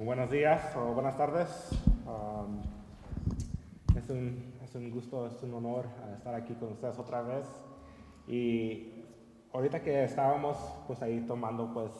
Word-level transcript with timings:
Buenos 0.00 0.30
días 0.30 0.76
o 0.76 0.94
buenas 0.94 1.16
tardes. 1.16 1.72
Um, 2.06 2.60
es, 3.96 4.08
un, 4.08 4.54
es, 4.62 4.72
un, 4.76 4.92
gusto, 4.92 5.26
es 5.26 5.42
un 5.42 5.52
honor 5.54 5.86
estar 6.16 6.36
aquí 6.36 6.54
con 6.54 6.70
ustedes 6.70 6.96
otra 7.00 7.20
vez. 7.22 7.44
Y 8.28 9.04
ahorita 9.52 9.82
que 9.82 10.04
estábamos 10.04 10.56
pues 10.86 11.02
ahí 11.02 11.22
tomando 11.26 11.74
pues 11.74 11.90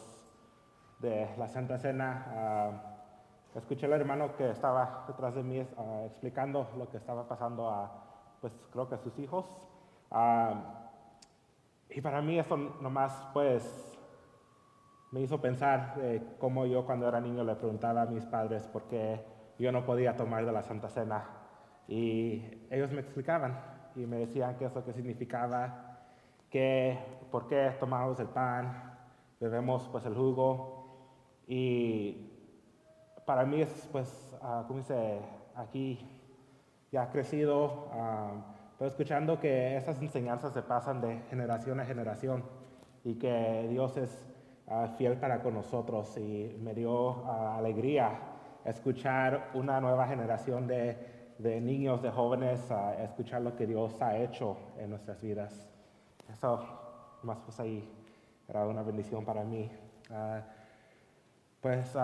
de 1.01 1.29
la 1.37 1.49
Santa 1.49 1.77
Cena, 1.77 2.71
uh, 3.53 3.59
escuché 3.59 3.87
al 3.87 3.95
hermano 3.95 4.37
que 4.37 4.49
estaba 4.49 5.05
detrás 5.09 5.35
de 5.35 5.43
mí 5.43 5.59
uh, 5.59 6.07
explicando 6.07 6.69
lo 6.79 6.89
que 6.89 6.99
estaba 6.99 7.27
pasando 7.27 7.69
a 7.69 7.91
pues 8.41 8.53
creo 8.71 8.89
que 8.89 8.95
a 8.95 8.99
sus 8.99 9.19
hijos. 9.19 9.45
Um, 10.13 10.63
y 11.91 12.01
para 12.01 12.23
mí 12.23 12.39
eso 12.39 12.57
nomás 12.81 13.13
pues 13.33 13.88
me 15.11 15.21
hizo 15.21 15.41
pensar 15.41 15.95
eh, 15.99 16.23
cómo 16.39 16.67
yo 16.67 16.85
cuando 16.85 17.09
era 17.09 17.21
niño 17.21 17.45
le 17.45 17.55
preguntaba 17.55 18.03
a 18.03 18.07
mis 18.07 18.25
padres 18.27 18.67
por 18.67 18.85
qué 18.85 19.25
yo 19.59 19.73
no 19.73 19.85
podía 19.85 20.17
tomar 20.17 20.45
de 20.45 20.53
la 20.53 20.63
Santa 20.63 20.89
Cena. 20.89 21.25
Y 21.87 22.43
ellos 22.71 22.93
me 22.93 23.01
explicaban 23.01 23.59
y 23.97 24.01
me 24.01 24.19
decían 24.19 24.57
que 24.57 24.67
eso 24.67 24.85
qué 24.85 24.93
significaba, 24.93 25.99
que 26.51 26.99
por 27.31 27.49
qué 27.49 27.75
tomamos 27.81 28.21
el 28.21 28.29
pan, 28.29 28.99
bebemos 29.41 29.89
pues 29.91 30.05
el 30.05 30.15
jugo. 30.15 31.43
Y 31.47 32.31
para 33.25 33.45
mí 33.45 33.63
es 33.63 33.89
pues, 33.91 34.37
uh, 34.43 34.67
como 34.67 34.81
dice, 34.81 35.21
aquí 35.55 35.99
ya 36.93 37.11
crecido, 37.11 37.89
uh, 37.95 38.43
pero 38.79 38.89
escuchando 38.89 39.41
que 39.41 39.77
esas 39.77 40.01
enseñanzas 40.01 40.53
se 40.53 40.63
pasan 40.63 41.01
de 41.01 41.21
generación 41.31 41.81
a 41.81 41.87
generación 41.87 42.45
y 43.03 43.15
que 43.15 43.67
Dios 43.71 43.97
es 43.97 44.28
uh, 44.71 44.89
fiel 44.97 45.17
para 45.17 45.43
con 45.43 45.55
nosotros 45.55 46.17
y 46.17 46.57
me 46.61 46.75
dio 46.75 47.23
uh, 47.23 47.57
alegría 47.57 48.11
escuchar 48.65 49.51
una 49.55 49.81
nueva 49.81 50.07
generación 50.07 50.67
de, 50.67 51.35
de 51.39 51.61
niños, 51.61 52.03
de 52.03 52.11
jóvenes, 52.11 52.61
uh, 52.71 53.03
escuchar 53.03 53.43
lo 53.43 53.57
que 53.57 53.67
Dios 53.67 54.01
ha 54.03 54.17
hecho 54.19 54.57
en 54.79 54.91
nuestras 54.91 55.21
vidas. 55.21 55.69
Eso, 56.31 56.61
más 57.23 57.39
pues 57.39 57.59
ahí, 57.61 57.89
era 58.49 58.67
una 58.67 58.83
bendición 58.83 59.25
para 59.25 59.45
mí. 59.45 59.71
pues 61.61 61.97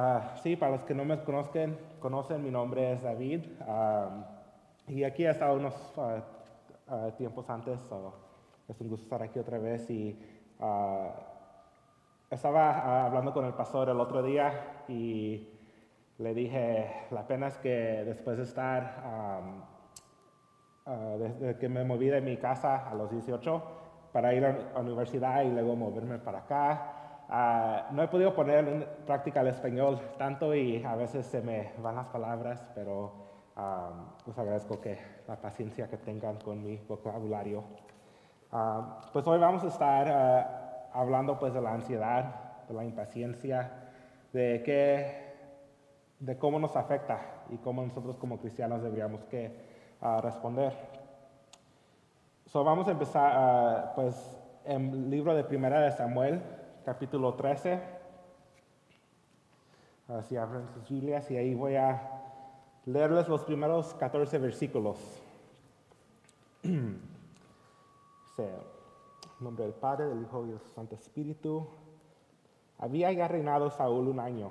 sí, 0.43 0.57
para 0.57 0.73
los 0.73 0.85
que 0.85 0.95
no 0.95 1.05
me 1.05 1.23
conozcan, 1.23 1.77
conocen, 2.01 2.43
mi 2.43 2.51
nombre 2.51 2.93
es 2.93 3.03
David 3.03 3.45
y 4.89 5.05
aquí 5.05 5.25
he 5.25 5.31
estado 5.31 5.57
unos 5.57 5.75
tiempos 7.17 7.49
antes, 7.51 7.79
es 8.69 8.81
un 8.81 8.89
gusto 8.89 9.05
estar 9.05 9.23
aquí 9.23 9.39
otra 9.39 9.59
vez 9.59 9.89
y 9.91 10.19
estaba 12.35 12.71
ah, 12.71 13.07
hablando 13.07 13.33
con 13.33 13.45
el 13.45 13.55
pastor 13.55 13.89
el 13.89 14.01
otro 14.01 14.23
día 14.23 14.83
y 14.89 15.49
le 16.19 16.35
dije, 16.35 17.07
la 17.11 17.27
pena 17.27 17.49
es 17.49 17.59
que 17.59 18.05
después 18.05 18.37
de 18.37 18.45
estar, 18.45 19.03
uh, 20.87 21.19
desde 21.19 21.59
que 21.59 21.69
me 21.69 21.85
moví 21.85 22.09
de 22.09 22.21
mi 22.21 22.37
casa 22.37 22.89
a 22.89 22.95
los 22.95 23.11
18 23.11 23.63
para 24.13 24.33
ir 24.35 24.45
a 24.45 24.53
la 24.75 24.81
universidad 24.81 25.43
y 25.43 25.51
luego 25.51 25.75
moverme 25.77 26.19
para 26.19 26.41
acá, 26.41 27.89
uh, 27.91 27.95
no 27.95 28.03
he 28.03 28.09
podido 28.09 28.35
poner 28.35 28.69
en 28.69 28.87
práctica 29.07 29.41
el 29.41 29.49
español 29.49 30.01
tanto 30.19 30.55
y 30.55 30.85
a 30.85 30.95
veces 30.95 31.27
se 31.27 31.41
me 31.41 31.73
van 31.79 31.97
las 31.97 32.07
palabras, 32.07 32.65
pero 32.75 33.13
um, 33.57 34.07
les 34.27 34.39
agradezco 34.39 34.81
que 34.81 34.99
la 35.27 35.37
paciencia 35.37 35.89
que 35.89 35.99
tengan 35.99 36.37
con 36.41 36.63
mi 36.63 36.77
vocabulario. 36.77 37.65
pues 39.13 39.27
hoy 39.27 39.39
vamos 39.39 39.65
a 39.65 39.69
estar 39.69 40.64
hablando 40.95 41.39
pues 41.39 41.53
de 41.53 41.61
la 41.61 41.75
ansiedad, 41.75 42.65
de 42.69 42.75
la 42.75 42.85
impaciencia, 42.85 43.71
de, 44.33 44.63
qué, 44.65 45.35
de 46.21 46.39
cómo 46.39 46.59
nos 46.59 46.77
afecta 46.77 47.21
y 47.51 47.59
cómo 47.59 47.85
nosotros 47.85 48.17
como 48.17 48.39
cristianos 48.39 48.83
deberíamos 48.83 49.25
que 49.25 49.55
uh, 50.01 50.21
responder. 50.21 50.73
So, 52.47 52.65
vamos 52.65 52.89
a 52.89 52.93
empezar 52.93 53.37
uh, 53.37 53.95
pues 53.95 54.41
en 54.65 54.91
el 54.91 55.11
libro 55.11 55.35
de 55.35 55.45
Primera 55.45 55.81
de 55.81 55.91
Samuel, 55.91 56.41
capítulo 56.85 57.35
13. 57.35 57.81
Así 60.09 60.37
abren 60.37 60.69
sus 60.69 60.89
Biblias 60.89 61.31
y 61.31 61.37
ahí 61.37 61.55
voy 61.55 61.77
a 61.77 62.11
leerles 62.87 63.29
los 63.29 63.43
primeros 63.43 63.93
14 63.95 64.39
versículos. 64.39 64.99
nombre 69.45 69.65
del 69.65 69.75
Padre, 69.75 70.07
del 70.07 70.23
Hijo 70.23 70.47
y 70.47 70.51
del 70.51 70.61
Santo 70.75 70.95
Espíritu. 70.95 71.69
Había 72.79 73.13
ya 73.13 73.29
reinado 73.29 73.71
Saúl 73.71 74.09
un 74.09 74.19
año, 74.19 74.51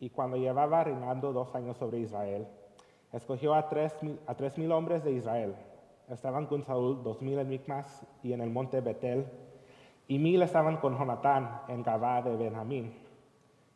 y 0.00 0.10
cuando 0.10 0.36
llevaba 0.36 0.84
reinando 0.84 1.32
dos 1.32 1.54
años 1.54 1.76
sobre 1.76 1.98
Israel, 1.98 2.46
escogió 3.12 3.54
a 3.54 3.68
tres, 3.68 3.94
mil 4.56 4.72
hombres 4.72 5.04
de 5.04 5.12
Israel. 5.12 5.56
Estaban 6.08 6.46
con 6.46 6.62
Saúl 6.62 7.02
dos 7.02 7.20
mil 7.20 7.38
en 7.38 7.48
Micmas 7.48 8.06
y 8.22 8.32
en 8.32 8.40
el 8.40 8.50
monte 8.50 8.80
Betel, 8.80 9.26
y 10.06 10.18
mil 10.18 10.40
estaban 10.40 10.78
con 10.78 10.96
Jonatán 10.96 11.62
en 11.68 11.82
Gabá 11.82 12.22
de 12.22 12.36
Benjamín, 12.36 12.94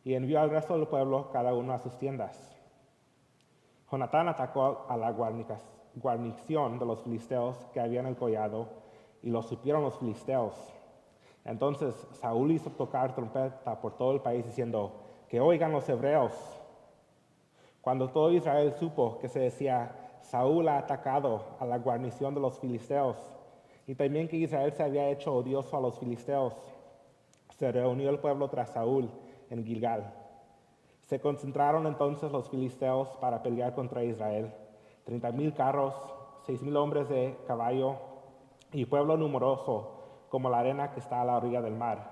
y 0.03 0.15
envió 0.15 0.39
al 0.39 0.49
resto 0.49 0.75
del 0.75 0.87
pueblo 0.87 1.29
cada 1.31 1.53
uno 1.53 1.73
a 1.73 1.79
sus 1.79 1.97
tiendas. 1.97 2.57
Jonatán 3.91 4.27
atacó 4.27 4.85
a 4.89 4.97
la 4.97 5.11
guarnición 5.11 6.79
de 6.79 6.85
los 6.85 7.03
filisteos 7.03 7.57
que 7.73 7.79
habían 7.79 8.07
encollado 8.07 8.82
y 9.23 9.29
lo 9.29 9.41
supieron 9.41 9.81
los 9.81 9.97
filisteos. 9.97 10.53
Entonces 11.45 11.95
Saúl 12.13 12.51
hizo 12.51 12.69
tocar 12.69 13.15
trompeta 13.15 13.81
por 13.81 13.97
todo 13.97 14.11
el 14.11 14.21
país 14.21 14.45
diciendo, 14.45 14.91
que 15.27 15.41
oigan 15.41 15.71
los 15.71 15.87
hebreos. 15.89 16.31
Cuando 17.81 18.09
todo 18.09 18.31
Israel 18.31 18.73
supo 18.79 19.17
que 19.19 19.27
se 19.27 19.39
decía, 19.39 20.19
Saúl 20.21 20.67
ha 20.67 20.77
atacado 20.77 21.43
a 21.59 21.65
la 21.65 21.79
guarnición 21.79 22.33
de 22.33 22.39
los 22.39 22.59
filisteos, 22.59 23.17
y 23.87 23.95
también 23.95 24.27
que 24.27 24.37
Israel 24.37 24.71
se 24.71 24.83
había 24.83 25.09
hecho 25.09 25.33
odioso 25.33 25.75
a 25.75 25.81
los 25.81 25.97
filisteos, 25.99 26.53
se 27.57 27.71
reunió 27.71 28.09
el 28.09 28.19
pueblo 28.19 28.47
tras 28.47 28.69
Saúl 28.69 29.09
en 29.49 29.65
Gilgal. 29.65 30.13
Se 31.01 31.19
concentraron 31.19 31.85
entonces 31.87 32.31
los 32.31 32.49
filisteos 32.49 33.09
para 33.19 33.43
pelear 33.43 33.75
contra 33.75 34.03
Israel. 34.03 34.53
Treinta 35.03 35.31
mil 35.31 35.53
carros, 35.53 35.93
seis 36.45 36.61
mil 36.61 36.77
hombres 36.77 37.09
de 37.09 37.37
caballo, 37.45 37.97
y 38.73 38.85
pueblo 38.85 39.15
numeroso 39.17 39.91
como 40.29 40.49
la 40.49 40.59
arena 40.59 40.91
que 40.91 40.99
está 40.99 41.21
a 41.21 41.25
la 41.25 41.37
orilla 41.37 41.61
del 41.61 41.75
mar. 41.75 42.11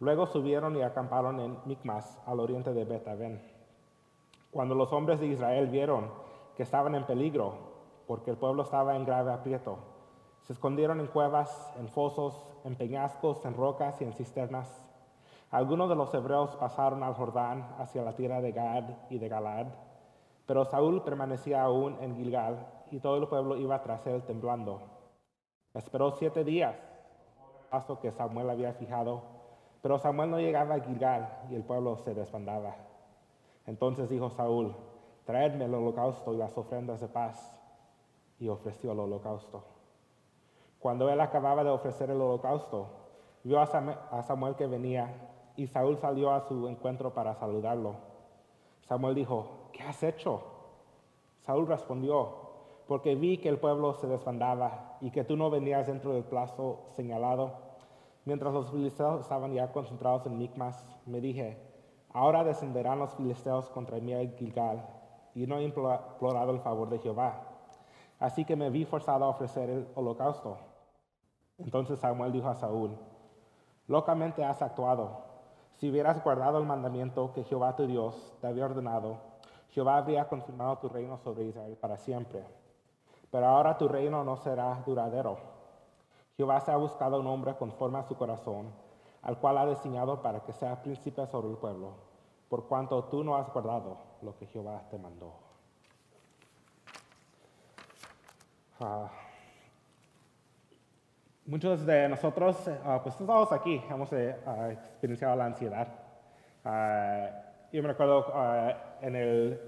Luego 0.00 0.26
subieron 0.26 0.76
y 0.76 0.82
acamparon 0.82 1.40
en 1.40 1.56
Micmas, 1.64 2.20
al 2.26 2.40
oriente 2.40 2.74
de 2.74 2.84
Betaben. 2.84 3.40
Cuando 4.50 4.74
los 4.74 4.92
hombres 4.92 5.18
de 5.18 5.28
Israel 5.28 5.68
vieron 5.68 6.10
que 6.56 6.62
estaban 6.62 6.94
en 6.94 7.06
peligro, 7.06 7.54
porque 8.06 8.30
el 8.30 8.36
pueblo 8.36 8.64
estaba 8.64 8.96
en 8.96 9.06
grave 9.06 9.32
aprieto, 9.32 9.78
se 10.42 10.52
escondieron 10.52 11.00
en 11.00 11.06
cuevas, 11.06 11.72
en 11.78 11.88
fosos, 11.88 12.44
en 12.64 12.74
peñascos, 12.74 13.44
en 13.46 13.54
rocas 13.54 14.00
y 14.02 14.04
en 14.04 14.12
cisternas. 14.12 14.84
Algunos 15.50 15.88
de 15.88 15.94
los 15.94 16.12
hebreos 16.12 16.54
pasaron 16.56 17.02
al 17.02 17.14
Jordán 17.14 17.76
hacia 17.78 18.02
la 18.02 18.14
tierra 18.14 18.42
de 18.42 18.52
Gad 18.52 18.84
y 19.08 19.18
de 19.18 19.28
Galad, 19.28 19.68
pero 20.46 20.66
Saúl 20.66 21.02
permanecía 21.02 21.62
aún 21.62 21.96
en 22.00 22.16
Gilgal 22.16 22.66
y 22.90 22.98
todo 22.98 23.16
el 23.16 23.28
pueblo 23.28 23.56
iba 23.56 23.82
tras 23.82 24.06
él 24.06 24.22
temblando. 24.24 24.91
Esperó 25.74 26.12
siete 26.12 26.44
días, 26.44 26.76
paso 27.70 28.00
que 28.00 28.12
Samuel 28.12 28.50
había 28.50 28.72
fijado, 28.74 29.22
pero 29.80 29.98
Samuel 29.98 30.30
no 30.30 30.38
llegaba 30.38 30.74
a 30.74 30.80
Gilgal 30.80 31.28
y 31.50 31.54
el 31.54 31.64
pueblo 31.64 31.96
se 31.96 32.14
desbandaba. 32.14 32.76
Entonces 33.66 34.08
dijo 34.08 34.30
Saúl, 34.30 34.74
traedme 35.24 35.64
el 35.64 35.74
holocausto 35.74 36.34
y 36.34 36.36
las 36.36 36.56
ofrendas 36.56 37.00
de 37.00 37.08
paz. 37.08 37.58
Y 38.38 38.48
ofreció 38.48 38.90
el 38.90 38.98
holocausto. 38.98 39.62
Cuando 40.80 41.08
él 41.08 41.20
acababa 41.20 41.62
de 41.62 41.70
ofrecer 41.70 42.10
el 42.10 42.20
holocausto, 42.20 42.88
vio 43.44 43.60
a 43.60 44.22
Samuel 44.22 44.56
que 44.56 44.66
venía 44.66 45.14
y 45.56 45.68
Saúl 45.68 45.96
salió 45.96 46.32
a 46.32 46.40
su 46.40 46.66
encuentro 46.66 47.14
para 47.14 47.34
saludarlo. 47.34 47.94
Samuel 48.80 49.14
dijo, 49.14 49.68
¿qué 49.72 49.84
has 49.84 50.02
hecho? 50.02 50.42
Saúl 51.38 51.68
respondió, 51.68 52.51
porque 52.92 53.14
vi 53.14 53.38
que 53.38 53.48
el 53.48 53.58
pueblo 53.58 53.94
se 53.94 54.06
desbandaba 54.06 54.98
y 55.00 55.10
que 55.10 55.24
tú 55.24 55.34
no 55.34 55.48
venías 55.48 55.86
dentro 55.86 56.12
del 56.12 56.24
plazo 56.24 56.90
señalado. 56.90 57.52
Mientras 58.26 58.52
los 58.52 58.70
filisteos 58.70 59.22
estaban 59.22 59.54
ya 59.54 59.72
concentrados 59.72 60.26
en 60.26 60.36
Micmas, 60.36 60.86
me 61.06 61.22
dije, 61.22 61.56
ahora 62.12 62.44
descenderán 62.44 62.98
los 62.98 63.14
filisteos 63.14 63.70
contra 63.70 63.96
mí 63.96 64.12
en 64.12 64.36
Gilgal, 64.36 64.86
y 65.34 65.46
no 65.46 65.56
he 65.56 65.62
implorado 65.62 66.52
el 66.52 66.60
favor 66.60 66.90
de 66.90 66.98
Jehová. 66.98 67.40
Así 68.18 68.44
que 68.44 68.56
me 68.56 68.68
vi 68.68 68.84
forzado 68.84 69.24
a 69.24 69.30
ofrecer 69.30 69.70
el 69.70 69.88
holocausto. 69.94 70.58
Entonces 71.56 71.98
Samuel 71.98 72.30
dijo 72.30 72.48
a 72.48 72.56
Saúl, 72.56 72.94
locamente 73.86 74.44
has 74.44 74.60
actuado. 74.60 75.22
Si 75.76 75.88
hubieras 75.88 76.22
guardado 76.22 76.58
el 76.58 76.66
mandamiento 76.66 77.32
que 77.32 77.44
Jehová 77.44 77.74
tu 77.74 77.86
Dios 77.86 78.34
te 78.42 78.48
había 78.48 78.66
ordenado, 78.66 79.16
Jehová 79.70 79.96
habría 79.96 80.28
confirmado 80.28 80.76
tu 80.76 80.90
reino 80.90 81.16
sobre 81.16 81.44
Israel 81.44 81.78
para 81.80 81.96
siempre 81.96 82.44
pero 83.32 83.46
ahora 83.46 83.78
tu 83.78 83.88
reino 83.88 84.22
no 84.22 84.36
será 84.36 84.82
duradero. 84.86 85.38
Jehová 86.36 86.60
se 86.60 86.70
ha 86.70 86.76
buscado 86.76 87.18
un 87.18 87.26
hombre 87.26 87.56
conforme 87.56 87.98
a 87.98 88.02
su 88.02 88.14
corazón, 88.14 88.70
al 89.22 89.38
cual 89.38 89.56
ha 89.56 89.66
diseñado 89.66 90.20
para 90.20 90.40
que 90.40 90.52
sea 90.52 90.82
príncipe 90.82 91.26
sobre 91.26 91.48
el 91.48 91.56
pueblo. 91.56 92.12
por 92.50 92.68
cuanto 92.68 93.04
tú 93.04 93.24
no 93.24 93.34
has 93.34 93.50
guardado 93.50 93.96
lo 94.20 94.36
que 94.36 94.44
Jehová 94.44 94.82
te 94.90 94.98
mandó. 94.98 95.32
Ah, 98.78 99.08
muchos 101.46 101.86
de 101.86 102.10
nosotros, 102.10 102.68
ah, 102.84 103.00
pues 103.02 103.16
todos 103.16 103.50
aquí, 103.52 103.82
hemos 103.88 104.12
ah, 104.12 104.70
experienciado 104.70 105.34
la 105.36 105.46
ansiedad. 105.46 105.88
yo 107.72 107.82
me 107.82 107.88
recuerdo 107.88 108.26
en, 109.00 109.16
el, 109.16 109.60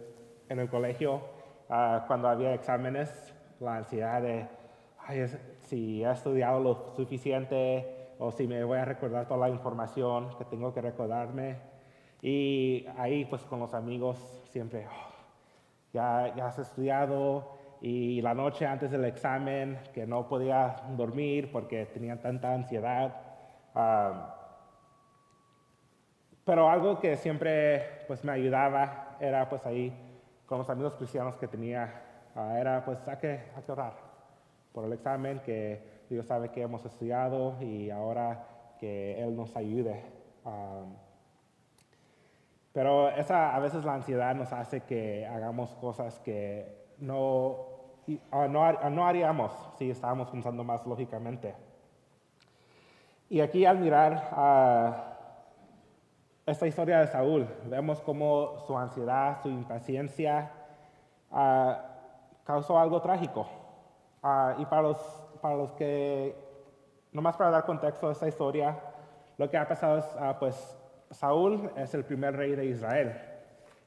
en 0.51 0.59
el 0.59 0.69
colegio, 0.69 1.23
cuando 1.67 2.29
había 2.29 2.53
exámenes, 2.53 3.34
la 3.61 3.77
ansiedad 3.77 4.23
de 4.23 4.47
si 5.61 6.03
he 6.03 6.11
estudiado 6.11 6.61
lo 6.61 6.95
suficiente 6.97 8.15
o 8.19 8.31
si 8.31 8.47
me 8.47 8.63
voy 8.65 8.79
a 8.79 8.85
recordar 8.85 9.27
toda 9.27 9.49
la 9.49 9.55
información 9.55 10.37
que 10.39 10.45
tengo 10.45 10.73
que 10.73 10.81
recordarme. 10.81 11.57
Y 12.23 12.87
ahí 12.97 13.25
pues 13.27 13.43
con 13.43 13.61
los 13.61 13.75
amigos 13.75 14.19
siempre, 14.51 14.87
oh, 14.87 15.13
ya, 15.93 16.35
ya 16.35 16.47
has 16.47 16.59
estudiado 16.59 17.55
y 17.81 18.23
la 18.23 18.33
noche 18.33 18.67
antes 18.67 18.91
del 18.91 19.05
examen 19.05 19.79
que 19.93 20.07
no 20.07 20.27
podía 20.27 20.77
dormir 20.97 21.53
porque 21.53 21.85
tenía 21.87 22.19
tanta 22.19 22.55
ansiedad. 22.55 23.15
pero 26.45 26.71
algo 26.71 26.99
que 26.99 27.17
siempre 27.17 28.05
pues 28.07 28.25
me 28.25 28.33
ayudaba 28.33 29.17
era 29.21 29.49
pues 29.49 29.67
ahí 29.67 29.93
con 30.47 30.59
los 30.59 30.71
amigos 30.71 30.95
cristianos 30.95 31.37
que 31.37 31.49
tenía, 31.49 32.04
ah, 32.35 32.59
era 32.59 32.85
pues 32.85 33.07
hay 33.09 33.17
que, 33.17 33.41
hay 33.55 33.63
que 33.65 33.73
orar 33.73 33.95
por 34.73 34.85
el 34.85 34.93
examen 34.93 35.41
que 35.41 36.05
Dios 36.11 36.27
sabe 36.27 36.51
que 36.51 36.63
hemos 36.63 36.85
estudiado 36.85 37.57
y 37.63 37.91
ahora 37.91 38.47
que 38.79 39.23
Él 39.23 39.37
nos 39.37 39.57
ayude. 39.57 40.03
Pero 42.73 43.09
esa, 43.11 43.55
a 43.55 43.61
veces 43.61 43.85
la 43.85 43.95
ansiedad 43.95 44.35
nos 44.35 44.53
hace 44.53 44.81
que 44.81 45.27
hagamos 45.27 45.71
cosas 45.77 46.19
que 46.19 46.87
no, 46.99 47.57
ah, 48.33 48.49
no, 48.49 48.91
no 48.91 49.07
haríamos 49.07 49.53
si 49.79 49.91
estábamos 49.91 50.29
pensando 50.31 50.65
más 50.65 50.85
lógicamente. 50.87 51.55
Y 53.31 53.41
aquí 53.41 53.65
al 53.65 53.79
mirar 53.79 54.29
a 54.33 55.15
esta 56.47 56.67
historia 56.67 56.99
de 56.99 57.07
Saúl, 57.07 57.49
vemos 57.67 58.01
cómo 58.03 58.59
su 58.67 58.77
ansiedad, 58.77 59.41
su 59.41 59.49
impaciencia 59.49 60.51
uh, 61.31 61.94
causó 62.45 62.79
algo 62.79 63.01
trágico. 63.01 63.47
Uh, 64.23 64.61
y 64.61 64.67
para 64.67 64.83
los, 64.83 64.99
para 65.41 65.57
los 65.57 65.73
que, 65.73 66.35
nomás 67.13 67.37
para 67.37 67.51
dar 67.51 67.67
contexto 67.67 68.09
a 68.09 68.13
esta 68.13 68.29
historia, 68.29 68.79
lo 69.37 69.51
que 69.51 69.57
ha 69.57 69.67
pasado 69.67 69.99
es, 69.99 70.07
pues, 70.39 70.79
Saúl 71.11 71.71
es 71.77 71.93
el 71.95 72.05
primer 72.05 72.37
rey 72.37 72.55
de 72.55 72.67
Israel. 72.67 73.21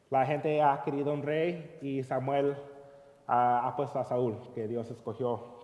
La 0.10 0.26
gente 0.26 0.62
ha 0.62 0.82
querido 0.84 1.14
un 1.14 1.24
rey 1.24 1.78
y 1.82 2.04
Samuel 2.04 2.56
ha, 3.28 3.74
puesto 3.76 4.00
a 4.00 4.06
Saúl, 4.06 4.38
que 4.54 4.68
Dios 4.68 4.90
escogió. 4.90 5.58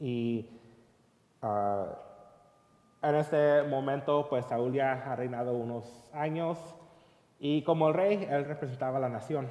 Y 0.00 0.48
ah, 1.42 1.86
en 3.02 3.14
este 3.14 3.62
momento, 3.62 4.26
pues 4.28 4.46
Saúl 4.46 4.72
ya 4.72 4.92
ha 4.92 5.14
reinado 5.14 5.52
unos 5.54 6.10
años 6.12 6.58
y 7.38 7.62
como 7.62 7.88
el 7.88 7.94
rey, 7.94 8.26
él 8.28 8.44
representaba 8.44 8.98
a 8.98 9.00
la 9.00 9.08
nación. 9.08 9.48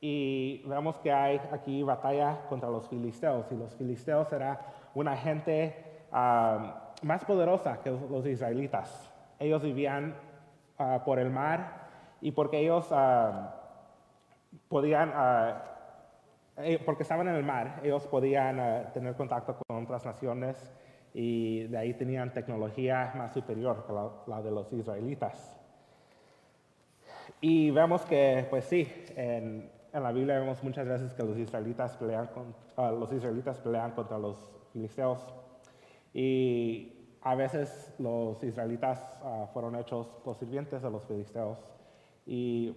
Y 0.00 0.62
vemos 0.66 0.96
que 0.98 1.12
hay 1.12 1.40
aquí 1.52 1.82
batalla 1.82 2.40
contra 2.48 2.68
los 2.68 2.88
filisteos. 2.88 3.50
Y 3.50 3.56
los 3.56 3.74
filisteos 3.76 4.32
era 4.32 4.60
una 4.94 5.16
gente 5.16 6.04
ah, 6.12 6.92
más 7.02 7.24
poderosa 7.24 7.80
que 7.82 7.90
los 7.90 8.26
israelitas. 8.26 9.12
Ellos 9.38 9.62
vivían 9.62 10.14
Ah, 10.78 11.02
por 11.02 11.18
el 11.18 11.30
mar 11.30 11.88
y 12.20 12.32
porque 12.32 12.58
ellos 12.58 12.86
ah, 12.90 13.54
podían, 14.68 15.10
eh, 16.58 16.78
porque 16.84 17.02
estaban 17.02 17.28
en 17.28 17.34
el 17.34 17.44
mar, 17.44 17.80
ellos 17.82 18.06
podían 18.06 18.92
tener 18.92 19.14
contacto 19.14 19.56
con 19.66 19.84
otras 19.84 20.04
naciones 20.04 20.74
y 21.14 21.66
de 21.68 21.78
ahí 21.78 21.94
tenían 21.94 22.34
tecnología 22.34 23.10
más 23.16 23.32
superior 23.32 23.86
que 23.86 24.30
la, 24.30 24.42
de 24.42 24.50
los 24.50 24.70
israelitas. 24.74 25.58
Y 27.40 27.70
vemos 27.70 28.04
que, 28.04 28.46
pues 28.50 28.66
sí, 28.66 28.86
en, 29.16 29.70
en, 29.96 30.02
la 30.02 30.12
Biblia 30.12 30.38
vemos 30.38 30.62
muchas 30.62 30.86
veces 30.86 31.12
que 31.14 31.22
los 31.22 31.36
israelitas 31.38 31.96
pelean, 31.96 32.28
con, 32.28 32.54
los 32.98 33.12
israelitas 33.12 33.58
pelean 33.58 33.92
contra 33.92 34.18
los 34.18 34.36
filisteos. 34.72 35.26
Y 36.12 37.16
a 37.22 37.34
veces 37.34 37.94
los 37.98 38.42
israelitas 38.42 39.18
ah, 39.22 39.48
fueron 39.52 39.76
hechos 39.76 40.08
los 40.24 40.36
sirvientes 40.36 40.82
de 40.82 40.90
los 40.90 41.04
filisteos. 41.04 41.58
Y, 42.26 42.76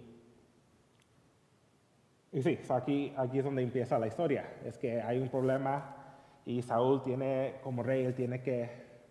y 2.32 2.42
sí, 2.42 2.58
aquí, 2.68 3.12
aquí 3.16 3.38
es 3.38 3.44
donde 3.44 3.62
empieza 3.62 3.98
la 3.98 4.06
historia. 4.06 4.52
Es 4.64 4.78
que 4.78 5.00
hay 5.00 5.18
un 5.18 5.28
problema 5.28 5.96
y 6.44 6.62
Saúl 6.62 7.02
tiene, 7.02 7.56
como 7.62 7.82
rey, 7.82 8.04
él 8.04 8.14
tiene 8.14 8.42
que 8.42 8.68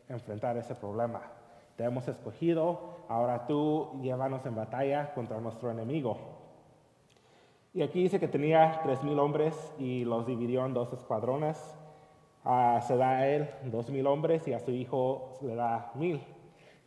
enfrentar 0.09 0.57
ese 0.57 0.75
problema. 0.75 1.21
Te 1.75 1.85
hemos 1.85 2.07
escogido, 2.07 3.05
ahora 3.07 3.47
tú 3.47 3.99
llévanos 4.01 4.45
en 4.45 4.55
batalla 4.55 5.13
contra 5.13 5.39
nuestro 5.39 5.71
enemigo. 5.71 6.38
Y 7.73 7.81
aquí 7.81 8.03
dice 8.03 8.19
que 8.19 8.27
tenía 8.27 8.81
tres 8.83 9.03
mil 9.03 9.19
hombres 9.19 9.73
y 9.77 10.03
los 10.05 10.25
dividió 10.25 10.65
en 10.65 10.73
dos 10.73 10.91
escuadrones 10.93 11.79
se 12.81 12.97
da 12.97 13.09
a 13.09 13.27
él 13.27 13.49
dos 13.65 13.89
mil 13.89 14.07
hombres 14.07 14.47
y 14.47 14.53
a 14.53 14.59
su 14.59 14.71
hijo 14.71 15.37
le 15.41 15.55
da 15.55 15.91
mil. 15.95 16.21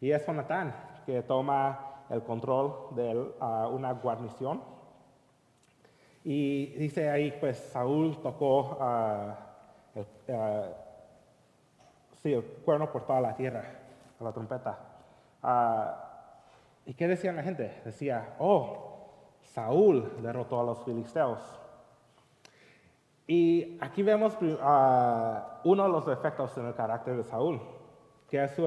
Y 0.01 0.11
es 0.11 0.27
Jonatán 0.27 0.75
que 1.07 1.23
toma 1.23 2.05
el 2.11 2.23
control 2.23 2.95
de 2.95 3.33
una 3.71 3.93
guarnición. 3.93 4.63
Y 6.25 6.67
dice 6.75 7.11
ahí, 7.11 7.33
pues 7.41 7.59
Saúl 7.59 8.21
tocó 8.23 8.79
el, 9.95 10.07
sí, 12.23 12.33
el 12.33 12.45
cuerno 12.65 12.91
por 12.91 13.05
toda 13.05 13.21
la 13.21 13.35
tierra, 13.35 13.65
a 14.21 14.25
la 14.25 14.33
trompeta. 14.33 14.79
¿Y 16.87 16.95
qué 16.95 17.09
decía 17.09 17.33
la 17.33 17.43
gente? 17.43 17.83
Decía, 17.85 18.35
oh, 18.39 18.92
Saúl 19.43 20.11
derrotó 20.23 20.61
a 20.61 20.65
los 20.65 20.83
filisteos. 20.85 21.41
Y 23.27 23.79
aquí 23.81 24.03
vemos 24.03 24.37
uno 24.41 25.83
de 25.85 25.89
los 25.89 26.09
efectos 26.09 26.57
en 26.59 26.67
el 26.67 26.75
carácter 26.75 27.17
de 27.17 27.25
Saúl, 27.25 27.61
que 28.29 28.43
es 28.43 28.51
su, 28.53 28.63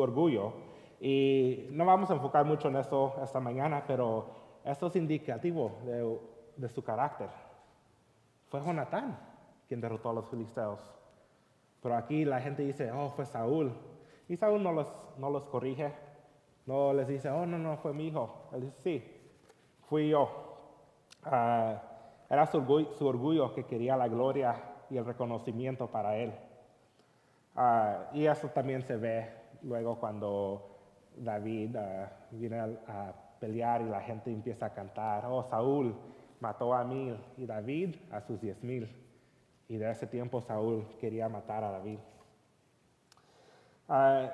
orgullo. 0.00 0.52
Y 1.00 1.68
no 1.72 1.84
vamos 1.84 2.10
a 2.10 2.14
enfocar 2.14 2.44
mucho 2.44 2.68
en 2.68 2.76
eso 2.76 3.14
esta 3.22 3.40
mañana, 3.40 3.84
pero 3.86 4.26
esto 4.64 4.86
es 4.86 4.96
indicativo 4.96 5.78
de, 6.56 6.68
su 6.68 6.82
carácter. 6.84 7.28
Fue 8.48 8.60
Jonatán 8.60 9.18
quien 9.66 9.80
derrotó 9.80 10.10
a 10.10 10.14
los 10.14 10.28
filisteos. 10.28 10.80
Pero 11.82 11.96
aquí 11.96 12.24
la 12.24 12.40
gente 12.40 12.62
dice, 12.62 12.92
oh, 12.92 13.10
fue 13.10 13.26
Saúl. 13.26 13.72
Y 14.28 14.36
Saúl 14.36 14.62
no 14.62 14.70
los, 14.70 14.86
no 15.18 15.28
los 15.30 15.44
corrige, 15.46 15.92
no 16.66 16.92
les 16.92 17.08
dice, 17.08 17.28
oh, 17.30 17.44
no, 17.44 17.58
no, 17.58 17.76
fue 17.78 17.92
mi 17.92 18.06
hijo. 18.06 18.48
Él 18.52 18.62
dice, 18.62 18.76
sí, 18.82 19.21
fui 19.92 20.08
yo. 20.08 20.22
Uh, 21.26 21.76
era 22.30 22.46
su 22.46 22.56
orgullo, 23.06 23.52
que 23.52 23.66
quería 23.66 23.94
la 23.94 24.08
gloria 24.08 24.56
y 24.88 24.96
el 24.96 25.04
reconocimiento 25.04 25.86
para 25.86 26.16
él. 26.16 26.32
Ah, 27.54 28.08
y 28.14 28.24
eso 28.24 28.48
también 28.48 28.80
se 28.80 28.96
ve 28.96 29.30
luego 29.60 29.96
cuando 29.96 30.78
David 31.14 31.76
ah, 31.76 32.10
viene 32.30 32.58
a, 32.58 33.12
pelear 33.38 33.82
y 33.82 33.90
la 33.90 34.00
gente 34.00 34.32
empieza 34.32 34.66
a 34.66 34.70
cantar, 34.72 35.26
oh, 35.26 35.42
Saúl 35.42 35.94
mató 36.40 36.72
a 36.72 36.84
mil 36.84 37.18
y 37.36 37.44
David 37.44 37.96
a 38.12 38.22
sus 38.22 38.40
diez 38.40 38.62
mil. 38.62 38.88
Y 39.68 39.76
de 39.76 39.90
ese 39.90 40.06
tiempo 40.06 40.40
Saúl 40.40 40.86
quería 41.00 41.28
matar 41.28 41.64
a 41.64 41.72
David. 41.72 41.98
Ah, 43.90 44.30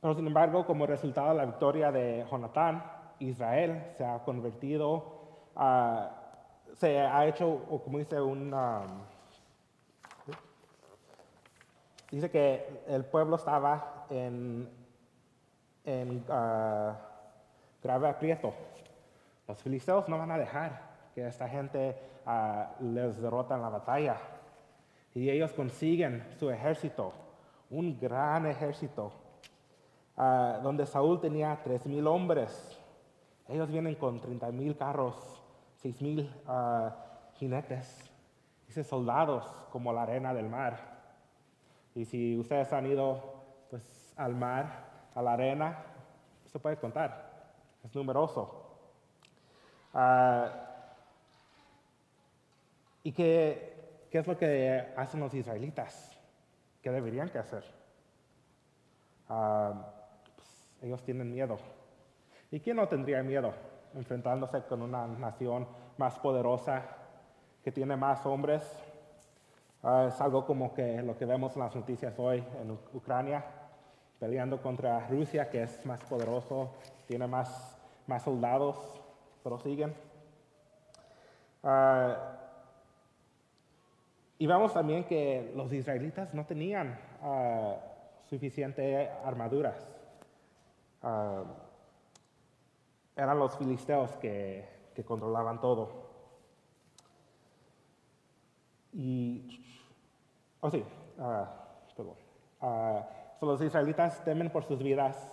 pero 0.00 0.14
sin 0.14 0.26
embargo, 0.28 0.64
como 0.64 0.86
resultado 0.86 1.30
de 1.30 1.34
la 1.34 1.46
victoria 1.46 1.90
de 1.90 2.24
Jonatán, 2.30 3.01
Israel 3.28 3.92
se 3.96 4.04
ha 4.04 4.18
convertido 4.24 5.20
a 5.54 6.18
se 6.74 6.98
ha 6.98 7.26
hecho, 7.26 7.48
o 7.70 7.82
como 7.82 7.98
dice 7.98 8.20
un... 8.20 8.54
dice 12.10 12.30
que 12.30 12.82
el 12.88 13.04
pueblo 13.04 13.36
estaba 13.36 14.06
en, 14.10 14.68
en 15.84 16.24
uh, 16.28 16.94
grave 17.82 18.08
aprieto. 18.08 18.52
Los 19.46 19.62
filisteos 19.62 20.08
no 20.08 20.18
van 20.18 20.30
a 20.30 20.38
dejar 20.38 20.80
que 21.14 21.26
esta 21.26 21.48
gente 21.48 21.96
uh, 22.26 22.82
les 22.82 23.20
derrota 23.20 23.54
en 23.54 23.62
la 23.62 23.68
batalla. 23.68 24.16
Y 25.14 25.28
ellos 25.28 25.52
consiguen 25.52 26.26
su 26.38 26.50
ejército, 26.50 27.12
un 27.70 27.98
gran 28.00 28.46
ejército, 28.46 29.12
donde 30.62 30.86
Saúl 30.86 31.20
tenía 31.20 31.58
tres 31.62 31.84
mil 31.86 32.06
hombres. 32.06 32.78
Ellos 33.48 33.70
vienen 33.70 33.94
con 33.96 34.20
30 34.20 34.50
mil 34.52 34.76
carros 34.76 35.42
seis 35.82 36.00
mil 36.00 36.32
ah, 36.46 36.94
jinetes, 37.34 38.08
dice 38.68 38.84
soldados 38.84 39.44
como 39.72 39.92
la 39.92 40.02
arena 40.04 40.32
del 40.32 40.48
mar. 40.48 40.78
Y 41.94 42.04
si 42.04 42.38
ustedes 42.38 42.72
han 42.72 42.86
ido 42.86 43.20
pues, 43.68 44.14
al 44.16 44.34
mar, 44.36 45.10
a 45.14 45.22
la 45.22 45.32
arena, 45.32 45.84
se 46.46 46.58
puede 46.60 46.76
contar, 46.76 47.30
es 47.84 47.94
numeroso. 47.94 48.78
Ah, 49.92 50.68
¿Y 53.02 53.10
qué, 53.10 54.06
qué 54.10 54.18
es 54.18 54.26
lo 54.26 54.38
que 54.38 54.94
hacen 54.96 55.18
los 55.18 55.34
israelitas? 55.34 56.16
¿Qué 56.80 56.90
deberían 56.92 57.28
hacer? 57.36 57.64
Ah, 59.28 59.72
pues, 60.36 60.64
ellos 60.82 61.02
tienen 61.02 61.32
miedo. 61.32 61.58
¿Y 62.52 62.60
quién 62.60 62.76
no 62.76 62.86
tendría 62.86 63.22
miedo 63.22 63.54
enfrentándose 63.94 64.60
con 64.64 64.82
una 64.82 65.06
nación 65.06 65.66
más 65.96 66.18
poderosa, 66.18 66.82
que 67.64 67.72
tiene 67.72 67.96
más 67.96 68.26
hombres? 68.26 68.62
Ah, 69.82 70.04
es 70.08 70.20
algo 70.20 70.44
como 70.44 70.74
que 70.74 71.00
lo 71.02 71.16
que 71.16 71.24
vemos 71.24 71.56
en 71.56 71.62
las 71.62 71.74
noticias 71.74 72.12
hoy 72.18 72.44
en 72.60 72.78
Ucrania, 72.92 73.42
peleando 74.20 74.60
contra 74.60 75.08
Rusia, 75.08 75.48
que 75.48 75.62
es 75.62 75.86
más 75.86 76.04
poderoso, 76.04 76.74
tiene 77.08 77.26
más, 77.26 77.74
más 78.06 78.22
soldados, 78.22 78.76
pero 79.42 79.58
siguen. 79.58 79.94
Uh, 81.62 82.12
y 84.36 84.46
vemos 84.46 84.74
también 84.74 85.04
que 85.04 85.54
los 85.56 85.72
israelitas 85.72 86.34
no 86.34 86.44
tenían 86.44 86.98
uh, 87.22 87.76
suficiente 88.28 89.08
armaduras. 89.24 89.88
Eran 93.16 93.38
los 93.38 93.56
filisteos 93.56 94.16
que, 94.16 94.68
que 94.94 95.04
controlaban 95.04 95.60
todo. 95.60 96.10
Y, 98.92 99.64
oh 100.60 100.70
sí, 100.70 100.84
perdón. 101.96 102.14
los 103.40 103.60
israelitas 103.62 104.22
temen 104.24 104.50
por 104.50 104.64
sus 104.64 104.82
vidas 104.82 105.32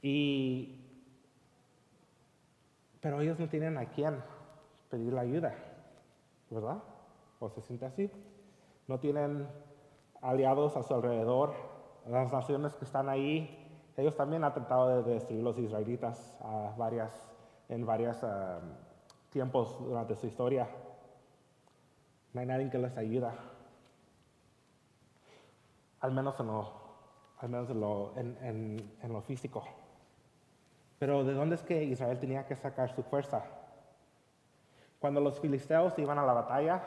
y 0.00 0.82
pero 3.00 3.20
ellos 3.20 3.38
no 3.38 3.48
tienen 3.48 3.78
a 3.78 3.86
quién 3.86 4.20
pedir 4.90 5.12
la 5.12 5.20
ayuda, 5.20 5.54
¿verdad? 6.50 6.82
¿O 7.38 7.48
se 7.48 7.60
siente 7.60 7.84
así? 7.84 8.10
No 8.88 8.98
tienen 8.98 9.46
aliados 10.20 10.76
a 10.76 10.82
su 10.82 10.92
alrededor. 10.92 11.54
Las 12.06 12.32
naciones 12.32 12.74
que 12.74 12.84
están 12.84 13.08
ahí, 13.08 13.65
ellos 13.96 14.14
también 14.16 14.44
han 14.44 14.52
tratado 14.52 15.02
de 15.02 15.14
destruir 15.14 15.42
los 15.42 15.58
israelitas 15.58 16.38
en 17.68 17.86
varios 17.86 18.22
um, 18.22 18.30
tiempos 19.30 19.78
durante 19.80 20.14
su 20.14 20.26
historia. 20.26 20.68
No 22.32 22.40
hay 22.40 22.46
nadie 22.46 22.70
que 22.70 22.78
les 22.78 22.96
ayuda. 22.96 23.34
Al 26.00 26.12
menos 26.12 26.38
en 26.38 27.80
lo, 27.80 28.12
en 28.16 29.12
lo 29.12 29.22
físico. 29.22 29.64
Pero 30.98 31.24
¿de 31.24 31.34
dónde 31.34 31.56
es 31.56 31.62
que 31.62 31.84
Israel 31.84 32.18
tenía 32.18 32.46
que 32.46 32.56
sacar 32.56 32.94
su 32.94 33.02
fuerza? 33.02 33.44
Cuando 34.98 35.20
los 35.20 35.38
filisteos 35.40 35.98
iban 35.98 36.18
a 36.18 36.24
la 36.24 36.32
batalla, 36.32 36.82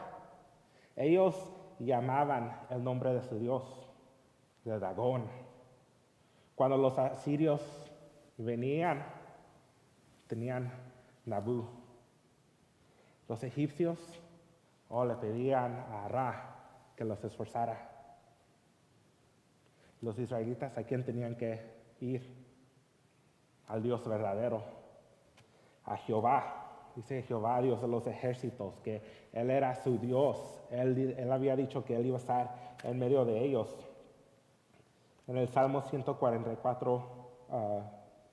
ellos 0.95 1.51
llamaban 1.79 2.59
el 2.69 2.83
nombre 2.83 3.13
de 3.13 3.21
su 3.21 3.39
Dios, 3.39 3.63
de 4.63 4.79
Dagón. 4.79 5.48
Cuando 6.59 6.75
los 6.75 6.99
asirios 6.99 7.61
venían, 8.35 9.01
tenían 10.27 10.69
Nabu. 11.25 11.65
Los 13.29 13.41
egipcios 13.45 13.97
oh, 14.89 15.05
le 15.05 15.15
pedían 15.15 15.85
a 15.89 16.09
Ra 16.09 16.55
que 16.97 17.05
los 17.05 17.23
esforzara. 17.23 17.89
Los 20.01 20.19
israelitas, 20.19 20.77
¿a 20.77 20.83
quién 20.83 21.05
tenían 21.05 21.37
que 21.37 21.61
ir? 22.01 22.29
al 23.69 23.81
Dios 23.81 24.05
verdadero, 24.05 24.61
a 25.85 25.95
Jehová. 25.95 26.91
Dice 26.93 27.21
Jehová, 27.21 27.61
Dios 27.61 27.81
de 27.81 27.87
los 27.87 28.05
ejércitos, 28.05 28.81
que 28.83 29.01
Él 29.31 29.49
era 29.49 29.75
su 29.75 29.97
Dios. 29.97 30.61
Él, 30.71 31.31
había 31.31 31.55
dicho 31.55 31.85
que 31.85 31.95
Él 31.95 32.07
iba 32.07 32.17
a 32.17 32.19
estar 32.19 32.75
en 32.83 32.99
medio 32.99 33.23
de 33.23 33.45
ellos. 33.45 33.73
En 35.29 35.37
el 35.37 35.47
Salmo 35.47 35.83
144, 35.83 37.03
ah, 37.51 37.81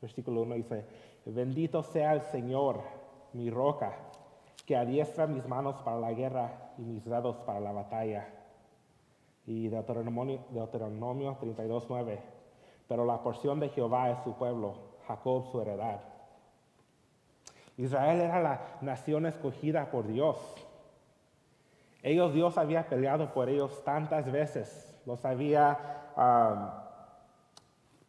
versículo 0.01 0.41
1 0.41 0.55
dice, 0.55 0.87
bendito 1.27 1.83
sea 1.83 2.15
el 2.15 2.23
Señor, 2.23 2.81
mi 3.35 3.51
roca, 3.51 3.93
que 4.65 4.79
adiestra 4.79 5.27
mis 5.27 5.47
manos 5.47 5.77
para 5.83 5.99
la 5.99 6.15
guerra 6.15 6.73
y 6.79 6.87
mis 6.87 7.05
dedos 7.05 7.37
para 7.41 7.61
la 7.61 7.73
batalla. 7.73 8.27
Y 9.45 9.69
Deuteronomio, 9.69 10.41
Deuteronomio 10.49 11.37
32, 11.39 11.85
9, 11.91 12.19
pero 12.89 13.05
la 13.05 13.23
porción 13.23 13.61
de 13.61 13.69
Jehová 13.69 14.09
es 14.11 14.19
su 14.25 14.33
pueblo 14.33 14.97
Jacob 15.07 15.45
su 15.53 15.61
heredad. 15.61 16.01
Israel 17.77 18.23
era 18.23 18.41
la 18.41 18.61
nación 18.81 19.27
escogida 19.27 19.91
por 19.91 20.07
Dios. 20.07 20.39
Ellos, 22.03 22.33
Dios 22.33 22.57
había 22.57 22.89
peleado 22.89 23.35
por 23.35 23.51
ellos 23.51 23.85
tantas 23.85 24.33
veces. 24.33 24.99
Los 25.05 25.27
había, 25.27 25.79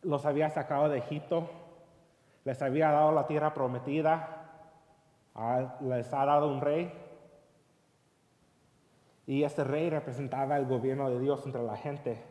los 0.08 0.26
había 0.26 0.50
sacado 0.50 0.88
de 0.88 1.00
Egipto, 1.00 1.50
les 2.46 2.62
había 2.62 2.92
dado 2.92 3.12
la 3.12 3.28
tierra 3.28 3.54
prometida, 3.54 4.46
les 5.82 6.14
ha 6.14 6.26
dado 6.26 6.48
un 6.48 6.62
rey. 6.62 6.94
Y 9.26 9.44
ese 9.44 9.66
rey 9.66 9.90
representaba 9.90 10.56
el 10.56 10.66
gobierno 10.66 11.10
de 11.10 11.20
Dios 11.20 11.46
entre 11.46 11.62
la 11.62 11.76
gente. 11.76 12.24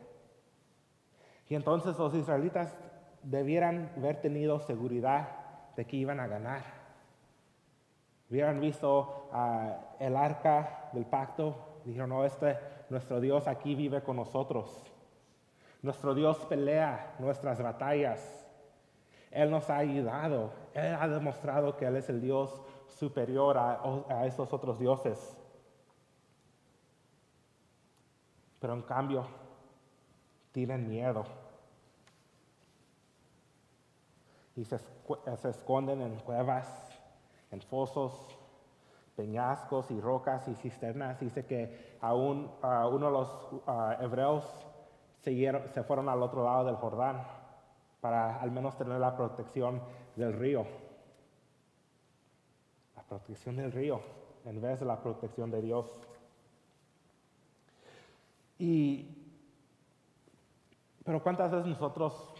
Y 1.50 1.54
entonces 1.54 1.98
los 1.98 2.14
israelitas 2.14 2.74
debieran 3.22 3.92
haber 3.98 4.22
tenido 4.22 4.58
seguridad 4.58 5.28
de 5.76 5.84
que 5.84 5.96
iban 5.96 6.18
a 6.18 6.26
ganar. 6.26 6.62
Hubieran 8.30 8.58
visto 8.58 9.28
ah, 9.32 9.96
el 10.00 10.16
arca 10.16 10.88
del 10.94 11.04
pacto, 11.04 11.80
dijeron, 11.84 12.08
no, 12.08 12.24
este, 12.24 12.56
nuestro 12.88 13.20
Dios 13.20 13.46
aquí 13.46 13.74
vive 13.74 14.02
con 14.02 14.16
nosotros. 14.16 14.82
Nuestro 15.86 16.16
Dios 16.16 16.36
pelea 16.46 17.14
nuestras 17.20 17.62
batallas. 17.62 18.44
Él 19.30 19.52
nos 19.52 19.70
ha 19.70 19.76
ayudado. 19.76 20.50
Él 20.74 20.96
ha 20.98 21.06
demostrado 21.06 21.76
que 21.76 21.84
Él 21.86 21.94
es 21.94 22.08
el 22.08 22.20
Dios 22.20 22.60
superior 22.88 23.56
a, 23.56 24.26
esos 24.26 24.52
otros 24.52 24.80
dioses. 24.80 25.38
Pero 28.58 28.74
en 28.74 28.82
cambio, 28.82 29.28
tienen 30.50 30.88
miedo. 30.88 31.24
y 34.56 34.64
se, 34.64 34.80
esconden 35.48 36.00
en 36.00 36.16
cuevas, 36.16 36.66
en 37.52 37.60
fosos, 37.60 38.12
peñascos 39.14 39.88
y 39.92 40.00
rocas 40.00 40.48
y 40.48 40.54
cisternas. 40.56 41.20
Dice 41.20 41.46
que 41.46 41.96
aún 42.00 42.50
uno 42.60 43.06
de 43.06 43.12
los 43.12 44.00
hebreos 44.00 44.66
se, 45.32 45.82
fueron 45.82 46.08
al 46.08 46.22
otro 46.22 46.44
lado 46.44 46.64
del 46.64 46.76
Jordán 46.76 47.22
para 48.00 48.40
al 48.40 48.50
menos 48.50 48.76
tener 48.76 48.98
la 48.98 49.16
protección 49.16 49.80
del 50.14 50.32
río. 50.32 50.66
La 52.94 53.02
protección 53.02 53.56
del 53.56 53.72
río 53.72 54.00
en 54.44 54.60
vez 54.60 54.80
de 54.80 54.86
la 54.86 55.00
protección 55.00 55.50
de 55.50 55.62
Dios. 55.62 55.86
Y, 58.58 59.34
pero 61.04 61.22
¿cuántas 61.22 61.50
veces 61.50 61.66
nosotros 61.66 62.32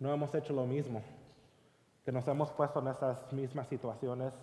no 0.00 0.12
hemos 0.12 0.34
hecho 0.34 0.52
lo 0.52 0.66
mismo? 0.66 1.02
que 2.04 2.12
nos 2.12 2.28
hemos 2.28 2.50
puesto 2.50 2.80
en 2.80 2.88
estas 2.88 3.32
mismas 3.32 3.66
situaciones, 3.66 4.34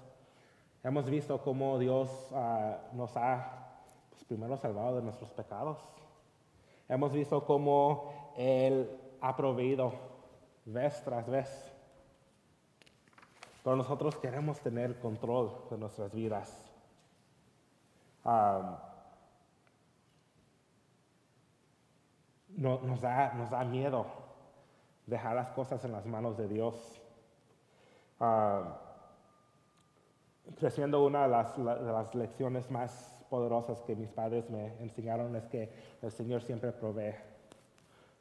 hemos 0.84 1.06
visto 1.06 1.40
cómo 1.42 1.78
Dios 1.78 2.10
ah, 2.34 2.78
nos 2.94 3.16
ha, 3.16 3.68
pues, 4.10 4.24
primero 4.24 4.58
salvado 4.58 4.96
de 4.96 5.04
nuestros 5.04 5.30
pecados. 5.32 5.78
Hemos 6.92 7.14
visto 7.14 7.46
cómo 7.46 8.34
Él 8.36 9.00
ha 9.22 9.34
proveído 9.38 9.94
vez 10.66 11.02
tras 11.06 11.26
vez. 11.30 11.74
Pero 13.64 13.78
nosotros 13.78 14.18
queremos 14.18 14.60
tener 14.60 15.00
control 15.00 15.54
de 15.70 15.78
nuestras 15.78 16.14
vidas. 16.14 16.70
nos, 22.58 23.00
da, 23.00 23.34
nos 23.36 23.50
da 23.50 23.64
miedo 23.64 24.06
dejar 25.06 25.38
las 25.38 25.52
cosas 25.52 25.86
en 25.86 25.94
las 25.94 26.06
manos 26.06 26.38
de 26.38 26.50
Dios. 26.50 27.02
Creciendo, 30.58 31.04
una 31.06 31.24
de 31.24 31.30
las, 31.30 32.16
lecciones 32.16 32.70
más 32.72 33.26
poderosas 33.30 33.82
que 33.82 33.96
mis 33.96 34.10
padres 34.10 34.50
me 34.50 34.78
enseñaron 34.82 35.36
es 35.36 35.46
que 35.48 35.72
el 36.02 36.12
Señor 36.12 36.42
siempre 36.42 36.72
provee. 36.72 37.16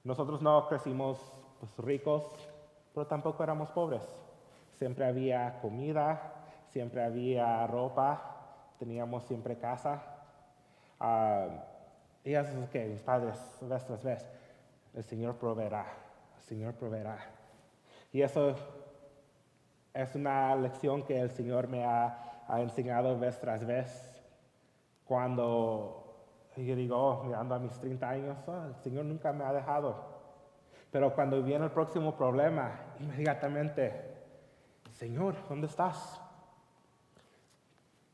Nosotros 0.04 0.40
no 0.40 0.68
crecimos 0.68 1.18
pues, 1.58 1.76
ricos, 1.78 2.24
pero 2.94 3.06
tampoco 3.06 3.42
éramos 3.42 3.70
pobres. 3.70 4.02
Siempre 4.72 5.04
había 5.04 5.60
comida, 5.60 6.34
siempre 6.70 7.02
había 7.02 7.66
ropa, 7.66 8.22
teníamos 8.78 9.24
siempre 9.24 9.58
casa. 9.58 10.02
Ah, 10.98 11.48
y 12.24 12.34
eso 12.34 12.62
es 12.62 12.70
que 12.70 12.86
mis 12.86 13.02
padres, 13.02 13.38
vez 13.62 13.84
tras 13.86 14.04
vez, 14.04 14.28
el 14.94 15.04
Señor 15.04 15.36
proveerá, 15.36 15.86
el 16.36 16.42
Señor 16.42 16.74
proveerá. 16.74 17.18
Y 18.12 18.22
eso 18.22 18.54
es 19.94 20.14
una 20.14 20.54
lección 20.56 21.02
que 21.02 21.20
el 21.20 21.30
Señor 21.30 21.68
me 21.68 21.85
ha, 21.85 22.44
ha 22.49 22.61
enseñado 22.61 23.18
vez 23.18 23.38
tras 23.40 23.64
vez. 23.64 24.23
Cuando 25.04 26.00
yo 26.56 26.76
digo, 26.76 26.97
oh, 26.97 27.25
mirando 27.25 27.54
a 27.54 27.59
mis 27.59 27.73
30 27.78 28.09
años, 28.09 28.38
oh, 28.47 28.66
el 28.66 28.75
Señor 28.76 29.04
nunca 29.04 29.32
me 29.32 29.44
ha 29.44 29.52
dejado. 29.52 30.20
Pero 30.90 31.14
cuando 31.14 31.42
viene 31.42 31.64
el 31.64 31.70
próximo 31.70 32.16
problema, 32.16 32.73
inmediatamente, 32.99 34.18
Señor, 34.90 35.37
¿dónde 35.49 35.68
estás? 35.68 36.20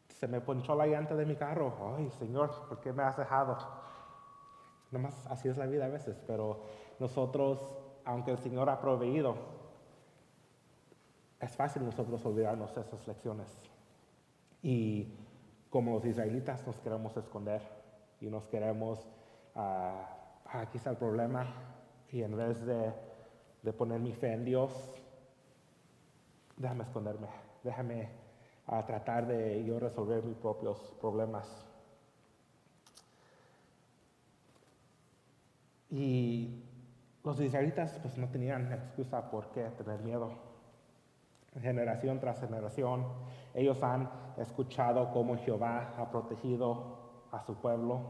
Se 0.08 0.28
me 0.28 0.40
ponchó 0.40 0.74
la 0.74 0.86
llanta 0.86 1.14
de 1.14 1.26
mi 1.26 1.36
carro. 1.36 1.96
Ay, 1.96 2.10
Señor, 2.10 2.50
¿por 2.68 2.80
qué 2.80 2.92
me 2.92 3.02
has 3.02 3.16
dejado? 3.16 3.56
Nomás 4.90 5.26
así 5.26 5.48
es 5.48 5.56
la 5.56 5.66
vida 5.66 5.86
a 5.86 5.88
veces, 5.88 6.22
pero 6.26 6.62
nosotros, 6.98 7.76
aunque 8.04 8.30
el 8.30 8.38
Señor 8.38 8.70
ha 8.70 8.80
proveído, 8.80 9.55
es 11.40 11.56
fácil 11.56 11.84
nosotros 11.84 12.24
olvidarnos 12.24 12.76
esas 12.76 13.06
lecciones. 13.06 13.48
Y 14.62 15.14
como 15.70 15.94
los 15.94 16.04
israelitas 16.04 16.66
nos 16.66 16.76
queremos 16.80 17.16
esconder 17.16 17.62
y 18.20 18.26
nos 18.26 18.46
queremos, 18.48 19.06
uh, 19.54 20.58
aquí 20.58 20.78
está 20.78 20.90
el 20.90 20.96
problema, 20.96 21.46
y 22.10 22.22
en 22.22 22.36
vez 22.36 22.64
de, 22.64 22.92
poner 23.72 24.00
mi 24.00 24.12
fe 24.12 24.32
en 24.32 24.44
Dios, 24.44 24.72
déjame 26.56 26.84
esconderme, 26.84 27.28
déjame 27.64 28.08
a 28.66 28.86
tratar 28.86 29.26
de 29.26 29.64
yo 29.64 29.78
resolver 29.78 30.22
mis 30.24 30.36
propios 30.36 30.78
problemas. 31.00 31.46
Y 35.90 36.62
los 37.24 37.40
israelitas 37.40 37.98
pues 38.02 38.16
no 38.18 38.28
tenían 38.28 38.72
excusa 38.72 39.30
por 39.30 39.50
qué 39.50 39.64
tener 39.76 40.00
miedo. 40.00 40.45
Generación 41.60 42.20
tras 42.20 42.40
generación, 42.40 43.06
ellos 43.54 43.82
han 43.82 44.10
escuchado 44.36 45.10
cómo 45.12 45.38
Jehová 45.38 45.94
ha 45.96 46.10
protegido 46.10 46.98
a 47.32 47.40
su 47.40 47.54
pueblo. 47.54 48.00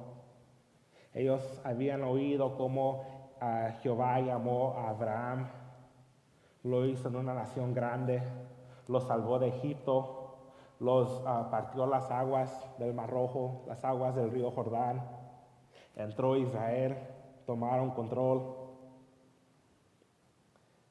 Ellos 1.14 1.60
habían 1.62 2.02
oído 2.02 2.56
cómo 2.56 3.30
uh, 3.40 3.80
Jehová 3.80 4.18
llamó 4.20 4.74
a 4.76 4.88
Abraham, 4.88 5.48
lo 6.64 6.84
hizo 6.84 7.08
en 7.08 7.16
una 7.16 7.34
nación 7.34 7.72
grande, 7.72 8.20
lo 8.88 9.00
salvó 9.00 9.38
de 9.38 9.48
Egipto, 9.48 10.38
los 10.80 11.20
uh, 11.20 11.48
partió 11.48 11.86
las 11.86 12.10
aguas 12.10 12.68
del 12.78 12.92
Mar 12.92 13.08
Rojo, 13.08 13.64
las 13.68 13.84
aguas 13.84 14.16
del 14.16 14.32
río 14.32 14.50
Jordán. 14.50 15.00
Entró 15.94 16.36
Israel, 16.36 16.98
tomaron 17.46 17.92
control. 17.92 18.42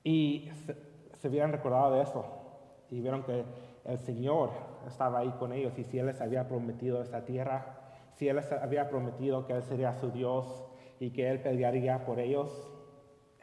Y 0.03 0.49
se, 0.65 0.77
se 1.17 1.27
hubieran 1.27 1.51
recordado 1.51 1.91
de 1.91 2.01
eso 2.01 2.44
y 2.91 3.01
vieron 3.01 3.23
que 3.23 3.43
el 3.85 3.97
Señor 3.99 4.51
estaba 4.87 5.19
ahí 5.19 5.31
con 5.39 5.53
ellos 5.53 5.77
y 5.77 5.83
si 5.83 5.99
Él 5.99 6.07
les 6.07 6.21
había 6.21 6.47
prometido 6.47 7.01
esta 7.01 7.25
tierra, 7.25 7.77
si 8.15 8.27
Él 8.27 8.37
les 8.37 8.51
había 8.51 8.89
prometido 8.89 9.45
que 9.45 9.53
Él 9.53 9.63
sería 9.63 9.93
su 9.93 10.11
Dios 10.11 10.65
y 10.99 11.11
que 11.11 11.29
Él 11.29 11.41
pelearía 11.41 12.05
por 12.05 12.19
ellos, 12.19 12.49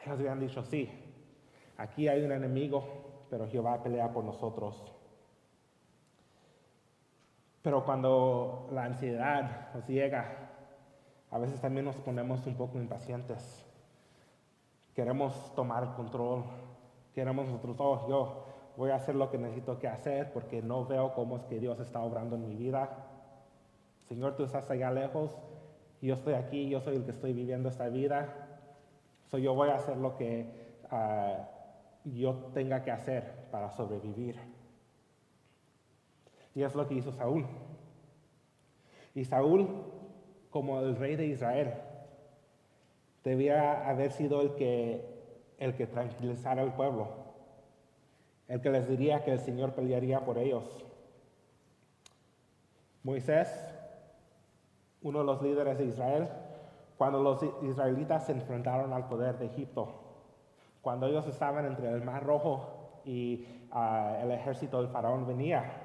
ellos 0.03 0.19
habían 0.19 0.39
dicho 0.39 0.63
sí. 0.63 0.89
Aquí 1.77 2.07
hay 2.07 2.23
un 2.23 2.31
enemigo, 2.31 2.83
pero 3.29 3.47
Jehová 3.47 3.81
pelea 3.81 4.11
por 4.11 4.23
nosotros. 4.23 4.93
Pero 7.61 7.85
cuando 7.85 8.67
la 8.71 8.83
ansiedad 8.83 9.73
nos 9.73 9.87
llega, 9.87 10.49
a 11.31 11.37
veces 11.39 11.59
también 11.61 11.85
nos 11.85 11.95
ponemos 11.95 12.45
un 12.45 12.55
poco 12.55 12.77
impacientes. 12.77 13.65
Queremos 14.93 15.53
tomar 15.55 15.83
el 15.83 15.93
control. 15.93 16.43
Queremos 17.15 17.47
nosotros, 17.47 17.75
oh, 17.79 18.07
yo 18.09 18.42
voy 18.77 18.91
a 18.91 18.95
hacer 18.95 19.15
lo 19.15 19.29
que 19.29 19.37
necesito 19.37 19.79
que 19.79 19.87
hacer 19.87 20.31
porque 20.33 20.61
no 20.61 20.85
veo 20.85 21.13
cómo 21.13 21.37
es 21.37 21.43
que 21.43 21.59
Dios 21.59 21.79
está 21.79 22.01
obrando 22.01 22.35
en 22.35 22.47
mi 22.47 22.55
vida. 22.55 22.89
Señor, 24.07 24.35
tú 24.35 24.43
estás 24.43 24.69
allá 24.69 24.91
lejos 24.91 25.37
yo 26.03 26.15
estoy 26.15 26.33
aquí, 26.33 26.67
yo 26.67 26.81
soy 26.81 26.97
el 26.97 27.05
que 27.05 27.11
estoy 27.11 27.31
viviendo 27.31 27.69
esta 27.69 27.87
vida. 27.87 28.27
So 29.31 29.37
yo 29.37 29.53
voy 29.53 29.69
a 29.69 29.75
hacer 29.75 29.95
lo 29.95 30.17
que 30.17 30.47
uh, 30.91 31.41
yo 32.03 32.33
tenga 32.53 32.83
que 32.83 32.91
hacer 32.91 33.47
para 33.49 33.71
sobrevivir. 33.71 34.37
Y 36.53 36.63
es 36.63 36.75
lo 36.75 36.85
que 36.87 36.95
hizo 36.95 37.13
Saúl. 37.13 37.45
Y 39.15 39.23
Saúl, 39.23 39.69
como 40.49 40.81
el 40.81 40.97
rey 40.97 41.15
de 41.15 41.27
Israel, 41.27 41.73
debía 43.23 43.87
haber 43.87 44.11
sido 44.11 44.41
el 44.41 44.55
que, 44.55 45.05
el 45.57 45.73
que 45.73 45.87
tranquilizara 45.87 46.63
al 46.63 46.75
pueblo, 46.75 47.07
el 48.47 48.61
que 48.61 48.69
les 48.69 48.87
diría 48.87 49.23
que 49.23 49.31
el 49.31 49.39
Señor 49.39 49.73
pelearía 49.73 50.23
por 50.25 50.37
ellos. 50.37 50.85
Moisés, 53.03 53.49
uno 55.01 55.19
de 55.19 55.25
los 55.25 55.41
líderes 55.41 55.77
de 55.77 55.85
Israel, 55.85 56.29
cuando 56.97 57.21
los 57.21 57.41
israelitas 57.63 58.25
se 58.25 58.31
enfrentaron 58.31 58.93
al 58.93 59.07
poder 59.07 59.37
de 59.37 59.47
Egipto, 59.47 59.99
cuando 60.81 61.07
ellos 61.07 61.27
estaban 61.27 61.65
entre 61.65 61.89
el 61.89 62.03
Mar 62.03 62.23
Rojo 62.23 63.01
y 63.05 63.45
uh, 63.73 64.21
el 64.21 64.31
ejército 64.31 64.81
del 64.81 64.89
faraón 64.89 65.25
venía, 65.25 65.83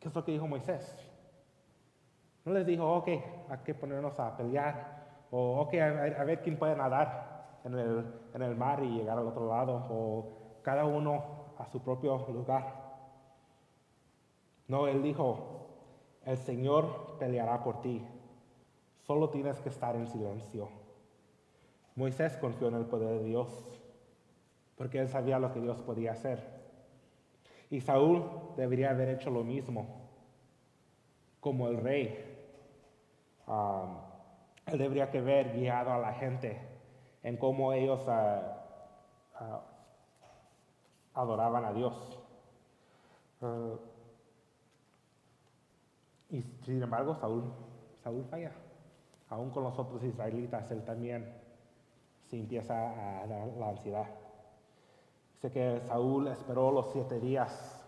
¿Qué 0.00 0.08
es 0.08 0.14
lo 0.14 0.24
que 0.24 0.32
dijo 0.32 0.46
Moisés? 0.46 0.96
No 2.44 2.52
les 2.52 2.64
dijo, 2.64 2.88
ok, 2.96 3.08
hay 3.08 3.58
que 3.64 3.74
ponernos 3.74 4.18
a 4.20 4.36
pelear, 4.36 5.26
o 5.30 5.60
ok, 5.60 5.74
a, 5.74 6.20
a 6.20 6.24
ver 6.24 6.40
quién 6.40 6.56
puede 6.56 6.76
nadar 6.76 7.58
en 7.64 7.74
el, 7.76 8.04
en 8.32 8.42
el 8.42 8.56
mar 8.56 8.82
y 8.82 8.90
llegar 8.90 9.18
al 9.18 9.26
otro 9.26 9.48
lado, 9.48 9.86
o 9.90 10.47
cada 10.68 10.84
uno 10.84 11.24
a 11.56 11.64
su 11.64 11.80
propio 11.80 12.18
lugar. 12.28 12.74
No, 14.66 14.86
él 14.86 15.02
dijo, 15.02 15.66
el 16.26 16.36
Señor 16.36 17.16
peleará 17.18 17.64
por 17.64 17.80
ti, 17.80 18.06
solo 18.98 19.30
tienes 19.30 19.58
que 19.60 19.70
estar 19.70 19.96
en 19.96 20.06
silencio. 20.06 20.68
Moisés 21.96 22.36
confió 22.36 22.68
en 22.68 22.74
el 22.74 22.84
poder 22.84 23.20
de 23.20 23.24
Dios, 23.24 23.80
porque 24.76 24.98
él 24.98 25.08
sabía 25.08 25.38
lo 25.38 25.54
que 25.54 25.60
Dios 25.60 25.78
podía 25.78 26.12
hacer. 26.12 26.38
Y 27.70 27.80
Saúl 27.80 28.30
debería 28.58 28.90
haber 28.90 29.08
hecho 29.08 29.30
lo 29.30 29.44
mismo, 29.44 29.86
como 31.40 31.68
el 31.68 31.78
rey. 31.78 32.44
Él 34.66 34.76
debería 34.76 35.04
haber 35.04 35.54
guiado 35.54 35.94
a 35.94 35.98
la 35.98 36.12
gente 36.12 36.60
en 37.22 37.38
cómo 37.38 37.72
ellos 37.72 38.06
uh, 38.06 39.42
uh, 39.42 39.77
adoraban 41.18 41.64
a 41.64 41.72
Dios. 41.72 42.18
Uh, 43.40 43.76
y 46.30 46.42
sin 46.64 46.82
embargo, 46.82 47.14
Saúl, 47.14 47.52
Saúl 48.02 48.24
falla. 48.24 48.52
Aún 49.28 49.50
con 49.50 49.64
los 49.64 49.78
otros 49.78 50.02
israelitas, 50.04 50.70
él 50.70 50.84
también 50.84 51.34
se 52.28 52.38
empieza 52.38 53.22
a 53.22 53.26
dar 53.26 53.48
la 53.58 53.70
ansiedad. 53.70 54.06
Dice 55.34 55.50
que 55.52 55.80
Saúl 55.86 56.28
esperó 56.28 56.70
los 56.70 56.90
siete 56.92 57.18
días, 57.18 57.84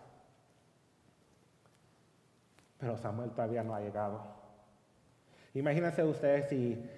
pero 2.79 2.97
Samuel 2.97 3.31
todavía 3.31 3.62
no 3.62 3.75
ha 3.75 3.81
llegado. 3.81 4.21
Imagínense 5.55 6.05
ustedes 6.05 6.49
si, 6.49 6.90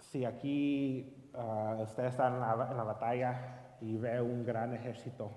si 0.00 0.24
aquí 0.24 1.30
uh, 1.34 1.82
usted 1.82 2.06
está 2.06 2.28
en 2.28 2.40
la, 2.40 2.68
en 2.70 2.76
la, 2.76 2.84
batalla 2.84 3.61
y 3.82 3.96
ve 3.96 4.20
un 4.20 4.44
gran 4.44 4.74
ejército 4.74 5.30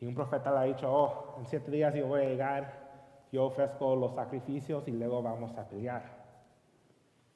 y 0.00 0.06
un 0.06 0.14
profeta 0.14 0.52
le 0.52 0.58
ha 0.58 0.62
dicho, 0.62 0.92
oh, 0.92 1.36
en 1.38 1.46
siete 1.46 1.70
días 1.70 1.94
yo 1.94 2.06
voy 2.06 2.20
a 2.20 2.28
llegar, 2.28 2.88
yo 3.32 3.46
ofrezco 3.46 3.96
los 3.96 4.14
sacrificios 4.14 4.86
y 4.86 4.92
luego 4.92 5.22
vamos 5.22 5.56
a 5.58 5.68
pelear. 5.68 6.02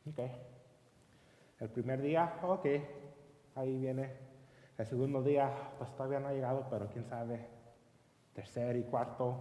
Ok. 0.08 0.20
El 1.58 1.68
primer 1.70 2.00
día, 2.00 2.34
ok, 2.42 2.66
ahí 3.56 3.78
viene 3.78 4.10
el 4.78 4.86
segundo 4.86 5.22
día, 5.22 5.50
pues 5.78 5.90
todavía 5.94 6.20
no 6.20 6.28
ha 6.28 6.32
llegado, 6.32 6.66
pero 6.70 6.88
quién 6.88 7.04
sabe, 7.04 7.46
tercer 8.32 8.76
y 8.76 8.84
cuarto. 8.84 9.36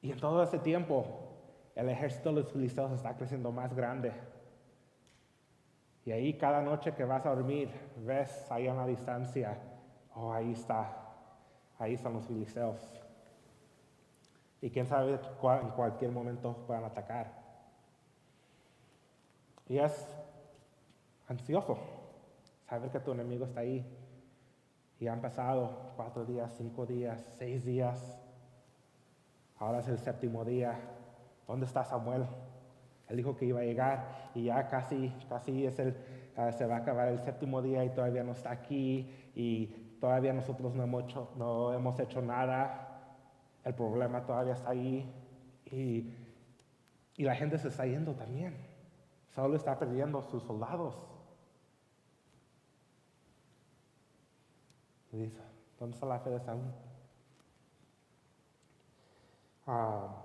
Y 0.00 0.12
en 0.12 0.18
todo 0.18 0.42
ese 0.42 0.58
tiempo, 0.58 1.06
el 1.74 1.88
ejército 1.88 2.30
de 2.30 2.36
los 2.36 2.52
filisteos 2.52 2.92
está 2.92 3.16
creciendo 3.16 3.52
más 3.52 3.74
grande. 3.74 4.12
Y 6.04 6.10
ahí 6.12 6.34
cada 6.34 6.60
noche 6.62 6.94
que 6.94 7.04
vas 7.04 7.24
a 7.24 7.34
dormir, 7.34 7.70
ves 7.98 8.50
ahí 8.50 8.66
a 8.66 8.74
la 8.74 8.86
distancia, 8.86 9.56
oh, 10.14 10.32
ahí 10.32 10.52
está, 10.52 10.96
ahí 11.78 11.94
están 11.94 12.14
los 12.14 12.26
filisteos. 12.26 12.80
Y 14.60 14.70
quién 14.70 14.86
sabe 14.86 15.12
en 15.12 15.70
cualquier 15.70 16.10
momento 16.10 16.56
puedan 16.66 16.84
atacar. 16.84 17.42
Y 19.68 19.78
es 19.78 20.06
ansioso 21.28 21.78
saber 22.68 22.90
que 22.90 23.00
tu 23.00 23.12
enemigo 23.12 23.44
está 23.44 23.60
ahí. 23.60 23.84
Y 24.98 25.08
han 25.08 25.20
pasado 25.20 25.92
cuatro 25.96 26.24
días, 26.24 26.52
cinco 26.56 26.86
días, 26.86 27.24
seis 27.38 27.64
días. 27.64 28.20
Ahora 29.58 29.80
es 29.80 29.88
el 29.88 29.98
séptimo 29.98 30.44
día. 30.44 30.78
¿Dónde 31.46 31.66
está 31.66 31.84
Samuel? 31.84 32.24
Él 33.08 33.16
dijo 33.16 33.36
que 33.36 33.44
iba 33.44 33.60
a 33.60 33.64
llegar 33.64 34.30
y 34.34 34.44
ya 34.44 34.68
casi, 34.68 35.12
casi 35.28 35.66
es 35.66 35.78
el, 35.78 35.96
uh, 36.36 36.52
se 36.52 36.66
va 36.66 36.76
a 36.76 36.78
acabar 36.78 37.08
el 37.08 37.18
séptimo 37.18 37.60
día 37.60 37.84
y 37.84 37.90
todavía 37.90 38.22
no 38.24 38.32
está 38.32 38.50
aquí. 38.50 39.10
Y 39.34 39.66
todavía 40.00 40.32
nosotros 40.32 40.74
no 40.74 40.82
hemos 40.82 41.04
hecho, 41.04 41.30
no 41.36 41.72
hemos 41.72 41.98
hecho 42.00 42.22
nada, 42.22 42.88
el 43.64 43.74
problema 43.74 44.24
todavía 44.24 44.54
está 44.54 44.70
ahí 44.70 45.08
y, 45.66 46.12
y 47.16 47.24
la 47.24 47.34
gente 47.34 47.58
se 47.58 47.68
está 47.68 47.86
yendo 47.86 48.14
también. 48.14 48.56
Saúl 49.30 49.54
está 49.54 49.78
perdiendo 49.78 50.22
sus 50.22 50.42
soldados. 50.42 50.96
Y 55.12 55.18
dice, 55.18 55.40
¿dónde 55.78 55.94
está 55.94 56.06
la 56.06 56.18
fe 56.20 56.30
de 56.30 56.40
Saúl? 56.40 56.72
Ah, 59.66 60.24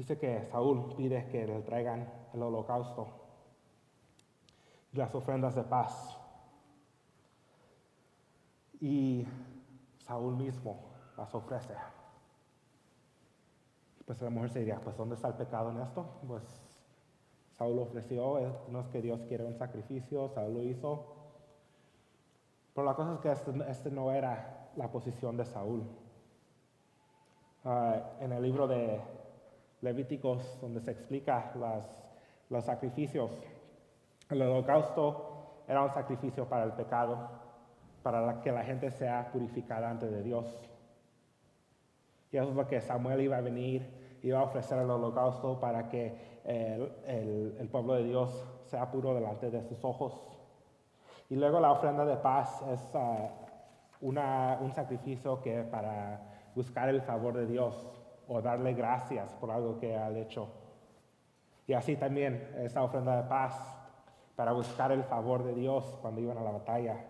dice 0.00 0.16
que 0.16 0.46
Saúl 0.46 0.94
pide 0.96 1.28
que 1.28 1.46
le 1.46 1.60
traigan 1.60 2.10
el 2.32 2.42
holocausto 2.42 3.06
y 4.94 4.96
las 4.96 5.14
ofrendas 5.14 5.54
de 5.54 5.62
paz. 5.62 6.18
Y 8.80 9.26
Saúl 9.98 10.36
mismo 10.36 10.80
las 11.18 11.34
ofrece. 11.34 11.74
Pues 14.06 14.22
la 14.22 14.30
mujer 14.30 14.48
se 14.48 14.60
diría, 14.60 14.80
pues 14.80 14.96
¿dónde 14.96 15.16
está 15.16 15.28
el 15.28 15.34
pecado 15.34 15.70
en 15.70 15.80
esto? 15.80 16.06
Pues 16.26 16.44
Saúl 17.58 17.78
ofreció, 17.78 18.40
no 18.68 18.80
es 18.80 18.88
que 18.88 19.02
Dios 19.02 19.20
quiere 19.28 19.44
un 19.44 19.54
sacrificio, 19.54 20.30
Saúl 20.30 20.54
lo 20.54 20.62
hizo. 20.62 21.14
Pero 22.74 22.86
la 22.86 22.94
cosa 22.94 23.12
es 23.12 23.20
que 23.20 23.32
este, 23.32 23.70
este 23.70 23.90
no 23.90 24.12
era 24.12 24.70
la 24.76 24.90
posición 24.90 25.36
de 25.36 25.44
Saúl. 25.44 25.82
Ah, 27.66 28.14
en 28.20 28.32
el 28.32 28.42
libro 28.42 28.66
de 28.66 29.19
Levíticos, 29.82 30.60
donde 30.60 30.80
se 30.80 30.90
explica 30.90 31.52
los 32.48 32.64
sacrificios, 32.64 33.30
el 34.28 34.42
holocausto 34.42 35.62
era 35.66 35.82
un 35.82 35.90
sacrificio 35.90 36.48
para 36.48 36.64
el 36.64 36.72
pecado, 36.72 37.28
para 38.02 38.40
que 38.42 38.52
la 38.52 38.62
gente 38.62 38.90
sea 38.90 39.30
purificada 39.32 39.90
ante 39.90 40.06
de 40.06 40.22
Dios. 40.22 40.46
Y 42.32 42.36
eso 42.36 42.50
es 42.50 42.54
lo 42.54 42.66
que 42.66 42.80
Samuel 42.80 43.20
iba 43.20 43.38
a 43.38 43.40
venir, 43.40 44.18
iba 44.22 44.40
a 44.40 44.44
ofrecer 44.44 44.78
el 44.78 44.90
holocausto 44.90 45.58
para 45.58 45.88
que 45.88 46.30
el, 46.44 47.68
pueblo 47.70 47.94
de 47.94 48.04
Dios 48.04 48.30
sea 48.66 48.90
puro 48.90 49.14
delante 49.14 49.50
de 49.50 49.62
sus 49.62 49.84
ojos. 49.84 50.14
Y 51.28 51.36
luego 51.36 51.60
la 51.60 51.72
ofrenda 51.72 52.04
de 52.04 52.16
paz 52.16 52.62
es 52.70 52.80
una, 54.00 54.58
un 54.60 54.72
sacrificio 54.72 55.40
que 55.40 55.62
para 55.62 56.20
buscar 56.54 56.88
el 56.88 57.02
favor 57.02 57.34
de 57.34 57.46
Dios 57.46 57.99
o 58.32 58.40
darle 58.40 58.74
gracias 58.74 59.28
por 59.34 59.50
algo 59.50 59.76
que 59.80 59.96
ha 59.96 60.08
hecho. 60.16 60.48
Y 61.66 61.72
así 61.72 61.96
también 61.96 62.54
esta 62.58 62.82
ofrenda 62.82 63.16
de 63.20 63.28
paz 63.28 63.54
para 64.36 64.52
buscar 64.52 64.92
el 64.92 65.02
favor 65.02 65.42
de 65.42 65.52
Dios 65.52 65.98
cuando 66.00 66.20
iban 66.20 66.38
a 66.38 66.42
la 66.42 66.52
batalla. 66.52 67.04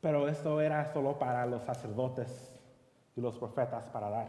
Pero 0.00 0.26
esto 0.26 0.60
era 0.60 0.92
solo 0.92 1.16
para 1.20 1.46
los 1.46 1.62
sacerdotes 1.62 2.52
y 3.14 3.20
los 3.20 3.38
profetas 3.38 3.84
para 3.90 4.10
dar, 4.10 4.28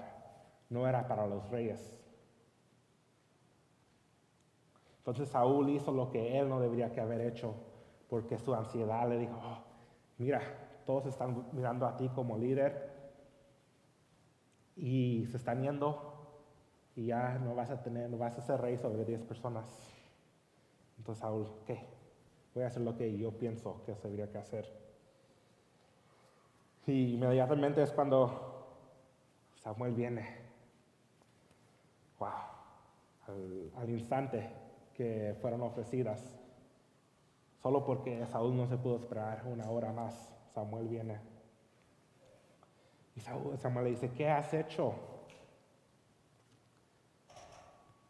no 0.69 0.87
era 0.87 1.07
para 1.07 1.25
los 1.25 1.49
reyes. 1.49 1.91
Entonces 4.99 5.27
Saúl 5.29 5.69
hizo 5.69 5.91
lo 5.91 6.11
que 6.11 6.37
él 6.37 6.47
no 6.47 6.59
debería 6.59 6.91
que 6.91 7.01
haber 7.01 7.21
hecho, 7.21 7.55
porque 8.07 8.37
su 8.37 8.53
ansiedad 8.53 9.09
le 9.09 9.17
dijo, 9.17 9.39
oh, 9.43 9.57
mira, 10.19 10.41
todos 10.85 11.07
están 11.07 11.47
mirando 11.51 11.87
a 11.87 11.97
ti 11.97 12.09
como 12.09 12.37
líder 12.37 12.94
y 14.75 15.25
se 15.27 15.37
están 15.37 15.61
yendo 15.61 16.13
y 16.95 17.07
ya 17.07 17.39
no 17.39 17.55
vas 17.55 17.69
a 17.69 17.81
tener, 17.81 18.09
no 18.09 18.17
vas 18.17 18.37
a 18.37 18.41
ser 18.41 18.59
rey 18.61 18.77
sobre 18.77 19.03
10 19.05 19.21
personas. 19.23 19.65
Entonces 20.97 21.21
Saúl, 21.21 21.47
¿qué? 21.65 21.85
Voy 22.53 22.63
a 22.63 22.67
hacer 22.67 22.81
lo 22.81 22.95
que 22.95 23.17
yo 23.17 23.31
pienso 23.31 23.83
que 23.85 23.95
se 23.95 24.03
debería 24.03 24.31
que 24.31 24.37
hacer. 24.37 24.65
Y 26.87 27.15
inmediatamente 27.15 27.81
es 27.81 27.91
cuando 27.91 28.65
Samuel 29.55 29.93
viene. 29.93 30.45
Wow. 32.17 32.29
al 33.75 33.89
instante 33.89 34.49
que 34.93 35.35
fueron 35.41 35.61
ofrecidas. 35.63 36.39
Solo 37.61 37.83
porque 37.83 38.25
Saúl 38.27 38.55
no 38.55 38.67
se 38.67 38.77
pudo 38.77 38.97
esperar 38.97 39.43
una 39.45 39.69
hora 39.69 39.91
más, 39.91 40.31
Samuel 40.53 40.87
viene. 40.87 41.34
Y 43.15 43.21
Samuel 43.21 43.85
le 43.85 43.91
dice, 43.91 44.11
¿qué 44.11 44.29
has 44.29 44.53
hecho? 44.53 44.93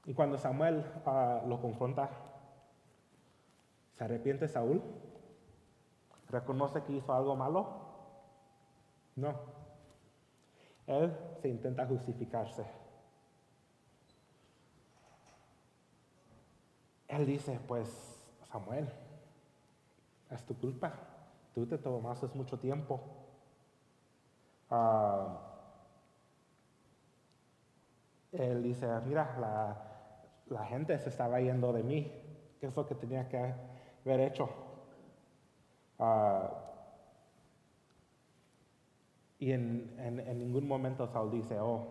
Y 0.06 0.14
cuando 0.14 0.38
Samuel 0.38 0.84
ah, 1.06 1.42
lo 1.48 1.62
confronta, 1.62 2.10
¿se 3.94 4.04
arrepiente 4.04 4.48
Saúl? 4.48 4.82
¿Reconoce 6.30 6.84
que 6.84 6.94
hizo 6.94 7.14
algo 7.14 7.36
malo? 7.36 7.86
No. 9.16 9.34
Él 10.88 11.16
se 11.42 11.50
intenta 11.50 11.86
justificarse. 11.86 12.66
Él 17.08 17.26
dice, 17.26 17.60
pues 17.68 18.20
Samuel, 18.44 18.92
es 20.30 20.44
tu 20.46 20.56
culpa, 20.58 20.94
tú 21.54 21.66
te 21.66 21.78
tomaste 21.78 22.28
mucho 22.34 22.60
tiempo. 22.60 23.15
Ah, 24.70 25.38
él 28.32 28.64
dice, 28.64 28.88
mira, 29.06 29.76
la, 30.48 30.66
gente 30.66 30.98
se 31.00 31.10
estaba 31.10 31.40
yendo 31.40 31.72
de 31.72 31.84
mí, 31.84 32.12
¿qué 32.60 32.68
es 32.68 32.76
lo 32.76 32.86
que 32.86 32.96
tenía 32.96 33.28
que 33.30 33.38
haber 33.38 34.20
hecho? 34.22 34.50
Ah, 36.00 36.50
y 39.40 39.52
en, 39.52 39.96
ningún 40.40 40.68
momento 40.68 41.08
Saúl 41.08 41.32
dice, 41.32 41.60
oh, 41.60 41.86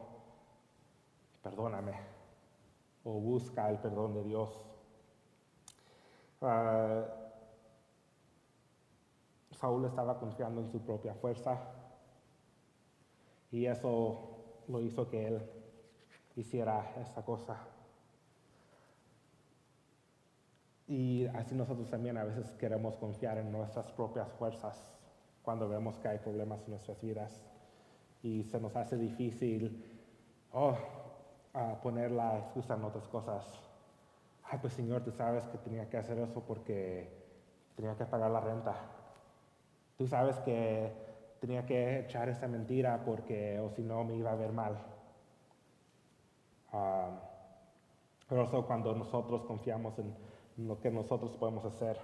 perdóname, 1.42 1.94
o 3.04 3.12
busca 3.20 3.70
el 3.70 3.78
perdón 3.78 4.14
de 4.14 4.24
Dios. 4.24 4.66
Ah, 6.42 7.04
Saúl 9.52 9.84
estaba 9.84 10.18
confiando 10.18 10.60
en 10.60 10.70
su 10.70 10.80
propia 10.80 11.14
fuerza 11.14 11.73
y 13.54 13.66
eso 13.66 14.64
lo 14.66 14.80
hizo 14.80 15.08
que 15.08 15.28
él 15.28 15.42
hiciera 16.34 16.92
esta 17.00 17.24
cosa. 17.24 17.56
Y 20.88 21.26
así 21.28 21.54
nosotros 21.54 21.88
también 21.88 22.16
a 22.18 22.24
veces 22.24 22.50
queremos 22.58 22.96
confiar 22.96 23.38
en 23.38 23.52
nuestras 23.52 23.92
propias 23.92 24.28
fuerzas 24.32 24.92
cuando 25.44 25.68
vemos 25.68 26.00
que 26.00 26.08
hay 26.08 26.18
problemas 26.18 26.64
en 26.64 26.70
nuestras 26.72 27.00
vidas 27.00 27.40
y 28.24 28.42
se 28.42 28.58
nos 28.58 28.74
hace 28.74 28.96
difícil 28.96 29.84
oh, 30.52 30.76
poner 31.80 32.10
la 32.10 32.38
excusa 32.38 32.74
en 32.74 32.82
otras 32.82 33.06
cosas 33.06 33.46
ay, 34.50 34.58
pues 34.60 34.72
Señor, 34.72 35.02
tú 35.02 35.12
sabes 35.12 35.46
que 35.46 35.58
tenía 35.58 35.88
que 35.88 35.96
hacer 35.96 36.18
eso 36.18 36.42
porque 36.42 37.08
tenía 37.76 37.94
que 37.96 38.04
pagar 38.04 38.32
la 38.32 38.40
renta. 38.40 38.74
Tú 39.96 40.08
sabes 40.08 40.38
que 40.40 40.92
tenía 41.46 41.66
que 41.66 41.98
echar 41.98 42.30
esa 42.30 42.48
mentira 42.48 43.02
porque 43.04 43.60
o 43.60 43.68
si 43.68 43.82
no 43.82 44.02
me 44.02 44.14
iba 44.14 44.32
a 44.32 44.34
ver 44.34 44.50
mal. 44.50 44.78
Ah, 46.72 47.10
pero 48.26 48.44
eso 48.44 48.66
cuando 48.66 48.94
nosotros 48.94 49.44
confiamos 49.44 49.98
en 49.98 50.14
lo 50.56 50.80
que 50.80 50.90
nosotros 50.90 51.36
podemos 51.36 51.66
hacer. 51.66 52.00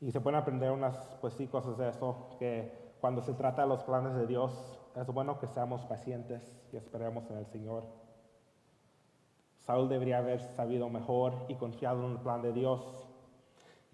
Y 0.00 0.10
se 0.12 0.20
pueden 0.22 0.40
aprender 0.40 0.70
unas 0.70 0.96
pues 1.20 1.34
sí, 1.34 1.46
cosas 1.46 1.76
de 1.76 1.90
eso, 1.90 2.30
que 2.38 2.72
cuando 3.02 3.20
se 3.20 3.34
trata 3.34 3.60
de 3.60 3.68
los 3.68 3.82
planes 3.84 4.14
de 4.14 4.26
Dios, 4.26 4.80
es 4.96 5.06
bueno 5.08 5.38
que 5.38 5.46
seamos 5.46 5.84
pacientes 5.84 6.58
y 6.72 6.78
esperemos 6.78 7.28
en 7.30 7.36
el 7.36 7.46
Señor. 7.46 7.84
Saúl 9.58 9.90
debería 9.90 10.18
haber 10.18 10.40
sabido 10.40 10.88
mejor 10.88 11.34
y 11.48 11.56
confiado 11.56 12.06
en 12.06 12.12
el 12.12 12.18
plan 12.20 12.40
de 12.40 12.54
Dios. 12.54 13.10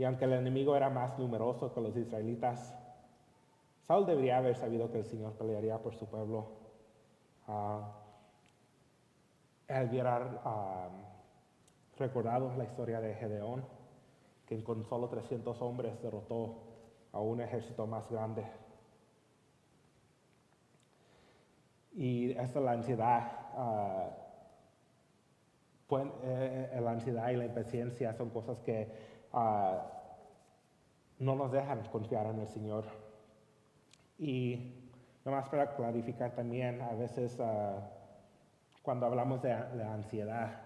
Y 0.01 0.05
aunque 0.05 0.25
el 0.25 0.33
enemigo 0.33 0.75
era 0.75 0.89
más 0.89 1.19
numeroso 1.19 1.75
que 1.75 1.81
los 1.83 1.95
israelitas, 1.95 2.75
Saúl 3.87 4.07
debería 4.07 4.39
haber 4.39 4.57
sabido 4.57 4.91
que 4.91 5.01
el 5.01 5.05
Señor 5.05 5.35
pelearía 5.35 5.77
por 5.77 5.95
su 5.95 6.07
pueblo. 6.07 6.47
Uh, 7.47 7.83
él 9.69 9.89
hubiera 9.91 10.41
ah, 10.43 10.89
recordado 11.99 12.51
la 12.57 12.65
historia 12.65 12.99
de 13.03 13.15
Gedeón, 13.15 13.63
que 14.47 14.65
con 14.65 14.87
solo 14.87 15.07
300 15.11 15.61
hombres 15.61 16.01
derrotó 16.01 16.63
a 17.13 17.21
un 17.21 17.43
ejército 17.43 17.87
más 17.87 18.11
grande. 18.11 18.47
Y 21.93 22.31
esta 22.31 22.59
es 22.59 22.65
la 22.65 22.73
ansiedad 22.73 23.33
ah, 23.55 24.09
eh, 25.93 26.71
eh, 26.73 26.81
la 26.81 26.93
ansiedad 26.93 27.31
y 27.31 27.37
la 27.37 27.47
impaciencia 27.47 28.15
son 28.15 28.31
cosas 28.31 28.59
que 28.61 29.10
ah, 29.33 29.87
no 31.19 31.37
nos 31.37 31.53
dejan 31.53 31.83
confiar 31.89 32.27
en 32.27 32.41
el 32.41 32.49
Señor. 32.49 32.85
Y 34.19 34.75
nomás 35.25 35.49
para 35.49 35.75
clarificar 35.77 36.35
también, 36.35 36.81
a 36.81 36.95
veces 36.95 37.39
ah, 37.41 37.89
cuando 38.83 39.07
hablamos 39.07 39.43
de, 39.43 39.53
ansiedad, 39.53 40.63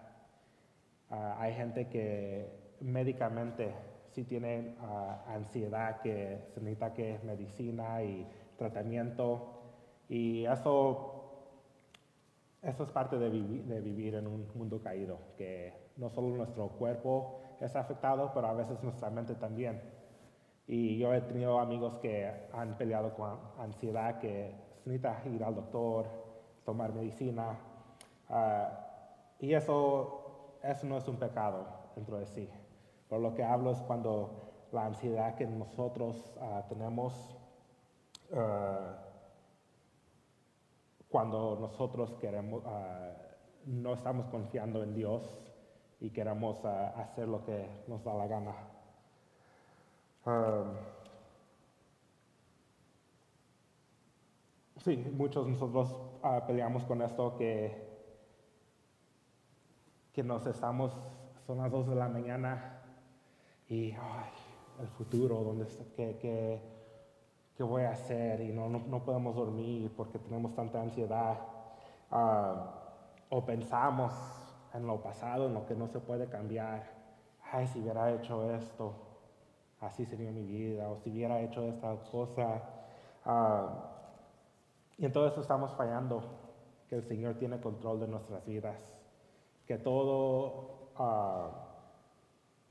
ah, 1.10 1.36
hay 1.38 1.54
gente 1.54 1.88
que 1.88 2.74
médicamente 2.80 3.74
si 4.12 4.24
tienen 4.24 4.76
ah, 4.80 5.24
ansiedad 5.26 6.00
que 6.00 6.38
se 6.54 6.60
necesita 6.60 6.92
que 6.94 7.18
medicina 7.24 8.02
y 8.02 8.26
tratamiento. 8.56 9.50
Y 10.08 10.44
eso, 10.44 11.50
eso 12.62 12.84
es 12.84 12.90
parte 12.90 13.18
de, 13.18 13.30
de 13.30 13.80
vivir 13.80 14.14
en 14.14 14.26
un 14.26 14.46
mundo 14.54 14.80
caído, 14.80 15.18
que 15.36 15.72
no 15.96 16.10
solo 16.10 16.28
nuestro 16.36 16.68
cuerpo 16.68 17.40
es 17.60 17.76
afectado, 17.76 18.30
pero 18.34 18.48
a 18.48 18.52
veces 18.52 18.82
nuestra 18.82 19.10
mente 19.10 19.34
también. 19.34 19.80
Y 20.66 20.98
yo 20.98 21.12
he 21.12 21.20
tenido 21.20 21.60
amigos 21.60 21.98
que 21.98 22.48
han 22.52 22.76
peleado 22.78 23.14
con 23.14 23.38
ansiedad, 23.58 24.18
que 24.18 24.54
necesita 24.84 25.22
ir 25.26 25.44
al 25.44 25.54
doctor, 25.54 26.06
tomar 26.64 26.92
medicina. 26.92 27.58
Ah, 28.28 28.70
y 29.38 29.52
eso, 29.52 30.58
eso 30.62 30.86
no 30.86 30.96
es 30.96 31.06
un 31.06 31.16
pecado 31.16 31.66
dentro 31.94 32.18
de 32.18 32.26
sí. 32.26 32.48
Pero 33.08 33.20
lo 33.20 33.34
que 33.34 33.44
hablo 33.44 33.70
es 33.70 33.78
cuando 33.82 34.68
la 34.72 34.86
ansiedad 34.86 35.34
que 35.36 35.46
nosotros 35.46 36.34
uh, 36.40 36.66
tenemos, 36.68 37.36
uh, 38.30 38.96
cuando 41.08 41.58
nosotros 41.60 42.14
queremos, 42.20 42.64
no 43.66 43.94
estamos 43.94 44.26
confiando 44.26 44.82
en 44.82 44.94
Dios 44.94 45.38
y 46.00 46.10
queremos 46.10 46.64
hacer 46.64 47.28
lo 47.28 47.44
que 47.44 47.84
nos 47.86 48.02
da 48.04 48.14
la 48.14 48.26
gana. 48.26 48.54
Sí, 54.78 54.96
muchos 55.12 55.46
de 55.46 55.52
nosotros 55.52 55.96
peleamos 56.46 56.84
con 56.84 57.02
esto 57.02 57.36
que, 57.36 57.84
que 60.12 60.22
nos 60.22 60.46
estamos, 60.46 60.92
son 61.46 61.58
las 61.58 61.70
dos 61.70 61.88
de 61.88 61.94
la 61.94 62.08
mañana 62.08 62.82
y 63.68 63.92
el 64.80 64.88
futuro, 64.98 65.42
¿dónde 65.42 65.66
qué, 65.96 66.18
qué, 66.20 66.60
qué, 67.56 67.62
voy 67.62 67.82
a 67.82 67.92
hacer? 67.92 68.40
Y 68.40 68.52
no, 68.52 68.68
no, 68.68 69.04
podemos 69.04 69.34
dormir 69.34 69.92
porque 69.96 70.18
tenemos 70.18 70.54
tanta 70.54 70.80
ansiedad. 70.80 71.38
Ah, 72.10 72.80
o 73.30 73.44
pensamos 73.44 74.12
en 74.74 74.86
lo 74.86 75.00
pasado, 75.00 75.46
en 75.46 75.54
lo 75.54 75.66
que 75.66 75.74
no 75.74 75.88
se 75.88 76.00
puede 76.00 76.28
cambiar. 76.28 76.82
Ay, 77.52 77.66
si 77.68 77.80
hubiera 77.80 78.12
hecho 78.12 78.50
esto, 78.50 78.92
así 79.80 80.04
sería 80.04 80.30
mi 80.30 80.44
vida. 80.44 80.88
O 80.90 80.98
si 80.98 81.10
hubiera 81.10 81.40
hecho 81.40 81.62
esta 81.62 81.96
cosa. 82.10 82.60
Ah, 83.24 83.90
y 84.98 85.06
entonces 85.06 85.38
estamos 85.38 85.72
fallando 85.74 86.22
que 86.88 86.96
el 86.96 87.04
Señor 87.04 87.34
tiene 87.34 87.60
control 87.60 88.00
de 88.00 88.08
nuestras 88.08 88.44
vidas. 88.44 88.76
Que 89.66 89.78
todo... 89.78 90.74
Uh, 90.98 91.48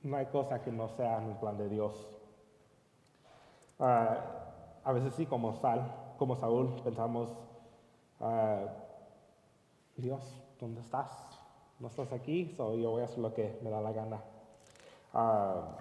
no 0.03 0.17
hay 0.17 0.25
cosa 0.27 0.61
que 0.61 0.71
no 0.71 0.89
sea 0.89 1.17
en 1.17 1.29
el 1.29 1.37
plan 1.37 1.57
de 1.57 1.69
Dios. 1.69 2.09
Ah, 3.79 4.17
a 4.83 4.91
veces 4.91 5.15
sí, 5.15 5.25
como, 5.25 5.53
Sal, 5.53 6.13
como 6.17 6.35
Saúl, 6.35 6.75
pensamos, 6.83 7.29
Dios, 9.95 10.43
¿dónde 10.59 10.81
estás? 10.81 11.32
No 11.79 11.87
estás 11.87 12.11
aquí, 12.11 12.53
so 12.55 12.75
yo 12.75 12.91
voy 12.91 13.01
a 13.01 13.05
hacer 13.05 13.19
lo 13.19 13.33
que 13.33 13.59
me 13.61 13.69
da 13.69 13.81
la 13.81 13.91
gana. 13.91 14.23
Ah, 15.13 15.77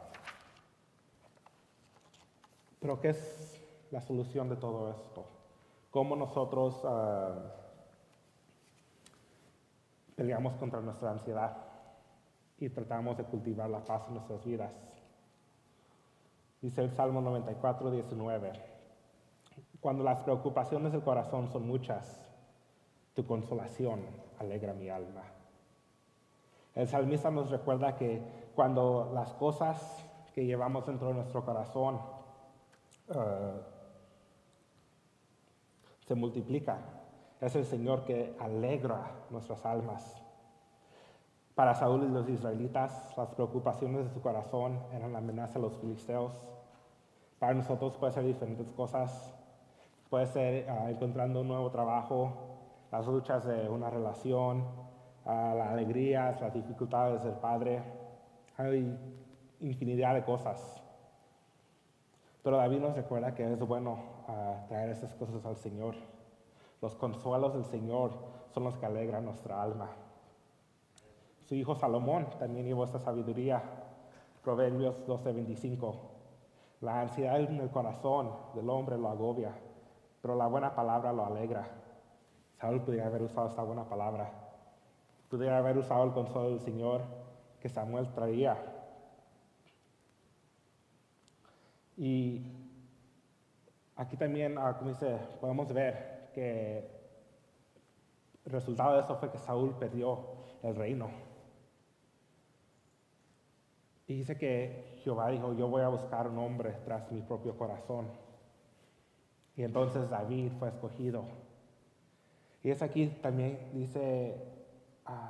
pero 2.81 3.01
¿qué 3.01 3.11
es 3.11 3.61
la 3.91 4.01
solución 4.01 4.49
de 4.49 4.57
todo 4.57 4.91
esto? 4.91 5.25
¿Cómo 5.91 6.17
nosotros 6.17 6.83
peleamos 10.17 10.55
contra 10.55 10.81
nuestra 10.81 11.11
ansiedad? 11.11 11.73
y 12.65 12.71
tratamos 12.71 13.17
de 13.17 13.25
cultivar 13.25 13.69
la 13.69 13.85
paz 13.85 14.07
en 14.07 14.15
nuestras 14.15 14.45
vidas. 14.45 14.71
Dice 16.61 16.81
el 16.81 16.93
Salmo 16.93 17.21
94, 17.21 17.91
19. 17.91 18.53
Cuando 19.81 20.05
las 20.05 20.21
preocupaciones 20.21 20.93
del 20.93 21.03
corazón 21.03 21.49
son 21.51 21.67
muchas, 21.67 22.25
tu 23.15 23.27
consolación 23.27 24.03
alegra 24.39 24.75
mi 24.75 24.89
alma. 24.89 25.25
El 26.75 26.89
salmista 26.89 27.31
nos 27.31 27.51
recuerda 27.51 27.97
que 27.97 28.23
cuando 28.55 29.11
las 29.15 29.33
cosas 29.35 30.05
que 30.35 30.47
llevamos 30.47 30.87
dentro 30.87 31.09
de 31.09 31.15
nuestro 31.15 31.45
corazón 31.45 32.01
eh, 33.09 33.61
se 36.07 36.15
multiplican, 36.15 36.79
es 37.41 37.55
el 37.57 37.65
Señor 37.65 38.05
que 38.05 38.37
alegra 38.39 39.11
nuestras 39.31 39.65
almas. 39.67 40.23
Para 41.55 41.75
Saúl 41.75 42.05
y 42.05 42.09
los 42.09 42.29
israelitas, 42.29 43.15
las 43.17 43.29
preocupaciones 43.31 44.05
de 44.07 44.11
su 44.15 44.23
corazón 44.23 44.81
eran 44.93 45.13
la 45.13 45.19
amenaza 45.19 45.55
de 45.55 45.67
los 45.67 45.77
filisteos. 45.77 46.33
Para 47.39 47.53
nosotros 47.53 47.97
puede 47.99 48.13
ser 48.13 48.25
diferentes 48.25 48.73
cosas. 48.73 49.35
Puede 50.09 50.27
ser 50.27 50.71
ah, 50.71 50.91
encontrando 50.91 51.41
un 51.43 51.49
nuevo 51.49 51.71
trabajo, 51.71 52.33
las 52.91 53.07
luchas 53.07 53.45
de 53.45 53.69
una 53.69 53.91
relación, 53.91 54.65
uh, 55.25 55.57
las 55.57 55.69
alegrías, 55.69 56.41
las 56.41 56.53
dificultades 56.53 57.23
del 57.25 57.35
padre. 57.35 57.83
Hay 58.57 58.97
infinidad 59.61 60.15
de 60.15 60.25
cosas. 60.25 60.83
Pero 62.43 62.57
David 62.57 62.81
nos 62.81 62.97
recuerda 62.97 63.35
que 63.35 63.51
es 63.51 63.59
bueno 63.61 63.99
ah, 64.27 64.65
traer 64.69 64.91
esas 64.91 65.15
cosas 65.15 65.45
al 65.47 65.57
Señor. 65.57 65.95
Los 66.81 66.97
consuelos 66.97 67.55
del 67.55 67.65
Señor 67.65 68.13
son 68.53 68.65
los 68.65 68.77
que 68.77 68.87
alegran 68.87 69.25
nuestra 69.25 69.63
alma. 69.63 69.91
Su 71.47 71.55
hijo 71.55 71.77
Salomón 71.77 72.27
también 72.39 72.67
llevó 72.67 72.85
esta 72.85 72.99
sabiduría. 72.99 73.63
Proverbios 74.43 75.07
12:25. 75.07 75.95
La 76.81 77.01
ansiedad 77.01 77.39
en 77.39 77.61
el 77.61 77.71
corazón 77.71 78.33
del 78.55 78.69
hombre 78.69 78.99
lo 78.99 79.09
agobia, 79.09 79.53
pero 80.21 80.35
la 80.35 80.49
buena 80.49 80.75
palabra 80.75 81.13
lo 81.13 81.25
alegra. 81.25 81.69
Saúl 82.59 82.81
podría 82.81 83.07
haber 83.07 83.23
usado 83.23 83.49
esta 83.49 83.63
buena 83.63 83.85
palabra. 83.85 84.42
Pudiera 85.33 85.57
haber 85.57 85.79
usado 85.79 86.05
el 86.05 86.13
consuelo 86.13 86.51
del 86.51 86.61
Señor 86.61 87.01
que 87.59 87.71
Samuel 87.71 88.13
traía. 88.13 88.55
Y 91.97 92.43
aquí 93.97 94.15
también, 94.19 94.59
ah, 94.59 94.77
como 94.77 94.91
dice, 94.91 95.17
podemos 95.41 95.73
ver 95.73 96.29
que 96.35 96.87
el 98.45 98.53
resultado 98.53 98.93
de 98.93 99.01
eso 99.01 99.17
fue 99.17 99.31
que 99.31 99.39
Saúl 99.39 99.75
perdió 99.79 100.19
el 100.63 100.77
reino. 100.77 101.09
Y 104.09 104.17
dice 104.17 104.37
que 104.37 104.99
Jehová 105.03 105.31
dijo, 105.31 105.55
yo 105.55 105.67
voy 105.67 105.81
a 105.81 105.89
buscar 105.89 106.29
un 106.29 106.37
hombre 106.37 106.73
tras 106.85 107.11
mi 107.11 107.23
propio 107.23 107.57
corazón. 107.57 108.07
Y 109.57 109.63
entonces 109.63 110.11
David 110.11 110.53
fue 110.59 110.69
escogido. 110.69 111.25
Y 112.63 112.71
es 112.71 112.83
aquí 112.83 113.07
también 113.23 113.71
dice 113.73 114.53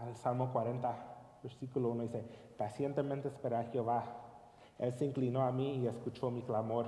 el 0.07 0.16
Salmo 0.16 0.53
40, 0.53 0.95
versículo 1.42 1.90
1, 1.90 2.03
dice, 2.03 2.25
pacientemente 2.57 3.29
esperé 3.29 3.57
a 3.57 3.64
Jehová. 3.64 4.05
Él 4.79 4.92
se 4.92 5.05
inclinó 5.05 5.42
a 5.42 5.53
mí 5.53 5.77
y 5.77 5.87
escuchó 5.87 6.31
mi 6.31 6.42
clamor. 6.42 6.87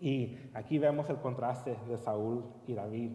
Y 0.00 0.36
aquí 0.54 0.78
vemos 0.78 1.10
el 1.10 1.16
contraste 1.16 1.76
de 1.88 1.98
Saúl 1.98 2.44
y 2.66 2.74
David. 2.74 3.12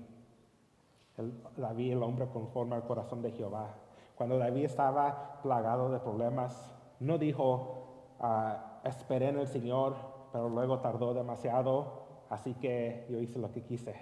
David, 1.55 1.91
el 1.93 2.03
hombre 2.03 2.27
conforme 2.27 2.75
al 2.75 2.83
corazón 2.83 3.21
de 3.21 3.31
Jehová. 3.31 3.75
Cuando 4.15 4.37
David 4.37 4.65
estaba 4.65 5.39
plagado 5.41 5.89
de 5.91 5.99
problemas, 5.99 6.71
no 6.99 7.17
dijo, 7.17 8.15
ah, 8.19 8.79
esperé 8.83 9.29
en 9.29 9.39
el 9.39 9.47
Señor, 9.47 9.95
pero 10.31 10.49
luego 10.49 10.79
tardó 10.79 11.13
demasiado, 11.13 12.25
así 12.29 12.53
que 12.55 13.05
yo 13.09 13.19
hice 13.19 13.39
lo 13.39 13.51
que 13.51 13.63
quise. 13.63 13.95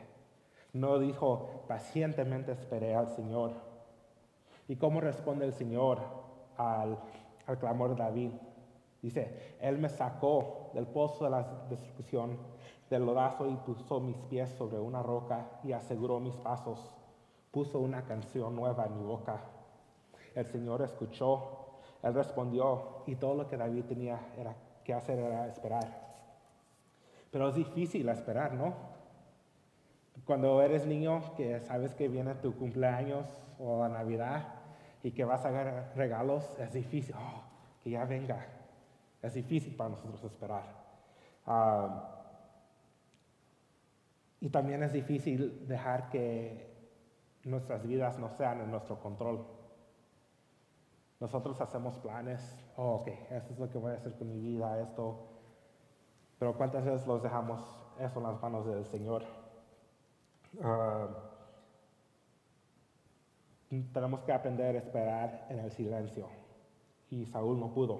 No 0.73 0.99
dijo, 0.99 1.65
pacientemente 1.67 2.53
esperé 2.53 2.95
al 2.95 3.09
Señor. 3.09 3.70
¿Y 4.71 4.77
cómo 4.77 5.01
responde 5.01 5.43
el 5.43 5.51
Señor 5.51 5.99
al, 6.55 6.97
al 7.45 7.59
clamor 7.59 7.89
de 7.89 7.95
David? 7.97 8.31
Dice, 9.01 9.57
Él 9.59 9.77
me 9.77 9.89
sacó 9.89 10.71
del 10.73 10.87
pozo 10.87 11.25
de 11.25 11.29
la 11.29 11.65
destrucción, 11.69 12.37
del 12.89 13.05
lodazo 13.05 13.49
y 13.49 13.55
puso 13.57 13.99
mis 13.99 14.15
pies 14.29 14.49
sobre 14.51 14.79
una 14.79 15.03
roca 15.03 15.59
y 15.65 15.73
aseguró 15.73 16.21
mis 16.21 16.37
pasos. 16.37 16.95
Puso 17.51 17.81
una 17.81 18.03
canción 18.05 18.55
nueva 18.55 18.85
en 18.85 18.97
mi 18.97 19.03
boca. 19.03 19.41
El 20.35 20.45
Señor 20.45 20.81
escuchó 20.83 21.57
él 22.01 22.13
respondió 22.13 23.03
y 23.07 23.15
todo 23.15 23.35
lo 23.35 23.49
que 23.49 23.57
David 23.57 23.83
tenía 23.89 24.21
era, 24.37 24.55
que 24.85 24.93
hacer 24.93 25.19
era 25.19 25.47
esperar. 25.47 25.85
Pero 27.29 27.49
es 27.49 27.55
difícil 27.55 28.07
esperar, 28.07 28.53
¿no? 28.53 28.73
Cuando 30.25 30.61
eres 30.61 30.85
niño, 30.87 31.35
que 31.35 31.59
sabes 31.59 31.93
que 31.93 32.07
viene 32.07 32.35
tu 32.35 32.55
cumpleaños 32.55 33.27
o 33.59 33.81
la 33.81 33.89
Navidad 33.89 34.60
y 35.03 35.11
que 35.11 35.25
vas 35.25 35.45
a 35.45 35.51
dar 35.51 35.93
regalos, 35.95 36.57
es 36.59 36.73
difícil, 36.73 37.15
oh, 37.17 37.43
que 37.83 37.91
ya 37.91 38.05
venga. 38.05 38.45
Es 39.21 39.33
difícil 39.33 39.75
para 39.75 39.91
nosotros 39.91 40.23
esperar. 40.23 40.63
Ah, 41.45 42.21
y 44.39 44.49
también 44.49 44.83
es 44.83 44.93
difícil 44.93 45.67
dejar 45.67 46.09
que 46.09 46.71
nuestras 47.43 47.85
vidas 47.85 48.17
no 48.19 48.29
sean 48.29 48.61
en 48.61 48.71
nuestro 48.71 48.99
control. 48.99 49.45
Nosotros 51.19 51.61
hacemos 51.61 51.97
planes, 51.97 52.57
oh, 52.77 52.95
ok, 52.95 53.07
esto 53.29 53.53
es 53.53 53.59
lo 53.59 53.69
que 53.69 53.77
voy 53.77 53.91
a 53.91 53.95
hacer 53.95 54.15
con 54.17 54.27
mi 54.27 54.39
vida, 54.39 54.79
esto. 54.81 55.27
Pero 56.39 56.55
¿cuántas 56.57 56.83
veces 56.83 57.05
los 57.05 57.21
dejamos 57.21 57.61
eso 57.99 58.19
en 58.19 58.23
las 58.25 58.41
manos 58.41 58.65
del 58.65 58.85
Señor? 58.85 59.23
Ah, 60.63 61.07
tenemos 63.79 64.21
que 64.21 64.33
aprender 64.33 64.75
a 64.75 64.79
esperar 64.79 65.47
en 65.49 65.59
el 65.59 65.71
silencio. 65.71 66.27
Y 67.09 67.25
Saúl 67.25 67.59
no 67.59 67.73
pudo. 67.73 67.99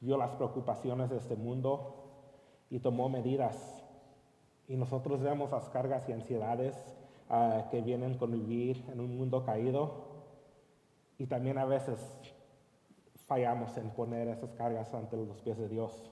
Vio 0.00 0.16
las 0.16 0.30
preocupaciones 0.32 1.10
de 1.10 1.18
este 1.18 1.36
mundo 1.36 1.94
y 2.68 2.80
tomó 2.80 3.08
medidas. 3.08 3.84
Y 4.68 4.76
nosotros 4.76 5.20
vemos 5.20 5.52
las 5.52 5.68
cargas 5.68 6.08
y 6.08 6.12
ansiedades 6.12 6.74
ah, 7.30 7.68
que 7.70 7.80
vienen 7.80 8.18
con 8.18 8.32
vivir 8.32 8.84
en 8.92 9.00
un 9.00 9.16
mundo 9.16 9.44
caído. 9.44 10.06
Y 11.18 11.26
también 11.26 11.58
a 11.58 11.64
veces 11.64 11.98
fallamos 13.26 13.76
en 13.76 13.90
poner 13.90 14.28
esas 14.28 14.52
cargas 14.54 14.92
ante 14.92 15.16
los 15.16 15.40
pies 15.40 15.56
de 15.56 15.68
Dios. 15.68 16.10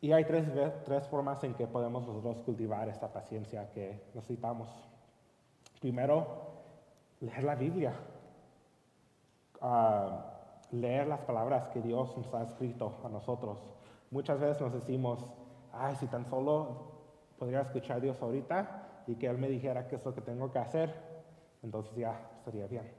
Y 0.00 0.12
hay 0.12 0.24
tres, 0.24 0.46
tres 0.84 1.06
formas 1.08 1.42
en 1.44 1.54
que 1.54 1.66
podemos 1.66 2.06
nosotros 2.06 2.40
cultivar 2.42 2.88
esta 2.88 3.12
paciencia 3.12 3.70
que 3.72 4.00
necesitamos. 4.14 4.68
Primero, 5.80 6.26
leer 7.20 7.42
la 7.42 7.54
Biblia. 7.54 7.92
Ah, 9.60 10.26
leer 10.72 11.06
las 11.06 11.20
palabras 11.20 11.68
que 11.68 11.80
Dios 11.80 12.16
nos 12.16 12.32
ha 12.34 12.42
escrito 12.42 13.00
a 13.04 13.08
nosotros. 13.08 13.62
Muchas 14.10 14.38
veces 14.38 14.60
nos 14.60 14.72
decimos, 14.72 15.26
ay, 15.72 15.96
si 15.96 16.06
tan 16.06 16.24
solo 16.26 16.90
podría 17.38 17.62
escuchar 17.62 17.96
a 17.96 18.00
Dios 18.00 18.20
ahorita 18.22 19.02
y 19.06 19.16
que 19.16 19.26
Él 19.26 19.38
me 19.38 19.48
dijera 19.48 19.88
qué 19.88 19.96
es 19.96 20.04
lo 20.04 20.14
que 20.14 20.20
tengo 20.20 20.50
que 20.50 20.58
hacer, 20.58 20.94
entonces 21.62 21.94
ya 21.96 22.20
estaría 22.38 22.66
bien. 22.66 22.90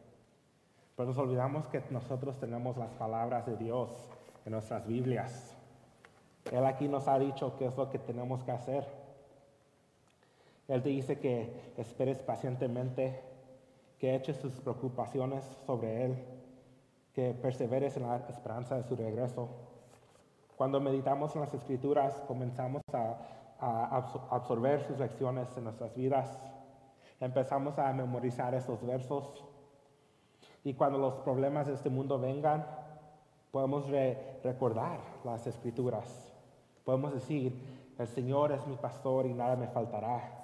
Pero 0.96 1.10
nos 1.10 1.18
olvidamos 1.18 1.68
que 1.68 1.84
nosotros 1.90 2.40
tenemos 2.40 2.78
las 2.78 2.92
palabras 2.94 3.46
de 3.46 3.58
Dios 3.58 3.90
en 4.46 4.54
nuestras 4.54 4.86
Biblias. 4.88 5.56
Él 6.52 6.66
aquí 6.66 6.88
nos 6.88 7.08
ha 7.08 7.20
dicho 7.20 7.56
qué 7.58 7.66
es 7.66 7.78
lo 7.78 7.90
que 7.90 8.00
tenemos 8.00 8.44
que 8.44 8.52
hacer. 8.52 9.01
Él 10.72 10.82
te 10.82 10.88
dice 10.88 11.20
que 11.20 11.74
esperes 11.76 12.22
pacientemente, 12.22 13.20
que 14.00 14.16
eches 14.16 14.40
tus 14.40 14.54
preocupaciones 14.54 15.44
sobre 15.66 16.06
Él, 16.06 16.26
que 17.14 17.34
perseveres 17.34 17.98
en 17.98 18.04
la 18.04 18.16
esperanza 18.30 18.78
de 18.78 18.84
su 18.84 18.96
regreso. 18.96 19.50
Cuando 20.56 20.80
meditamos 20.80 21.36
en 21.36 21.42
las 21.42 21.54
escrituras, 21.54 22.24
comenzamos 22.26 22.82
a, 22.94 23.18
absorber 24.30 24.82
sus 24.88 24.98
lecciones 24.98 25.50
en 25.58 25.66
nuestras 25.66 25.94
vidas. 25.94 26.40
Empezamos 27.20 27.78
a 27.78 27.92
memorizar 27.92 28.56
esos 28.56 28.82
versos. 28.86 29.44
Y 30.64 30.74
cuando 30.74 30.98
los 31.00 31.16
problemas 31.16 31.68
de 31.68 31.74
este 31.74 31.90
mundo 31.90 32.18
vengan, 32.18 32.66
podemos 33.52 33.90
recordar 34.42 35.02
las 35.26 35.46
escrituras. 35.48 36.32
Podemos 36.86 37.14
decir, 37.14 37.62
el 38.00 38.08
Señor 38.08 38.54
es 38.54 38.66
mi 38.68 38.78
pastor 38.78 39.26
y 39.26 39.34
nada 39.34 39.58
me 39.58 39.68
faltará. 39.68 40.41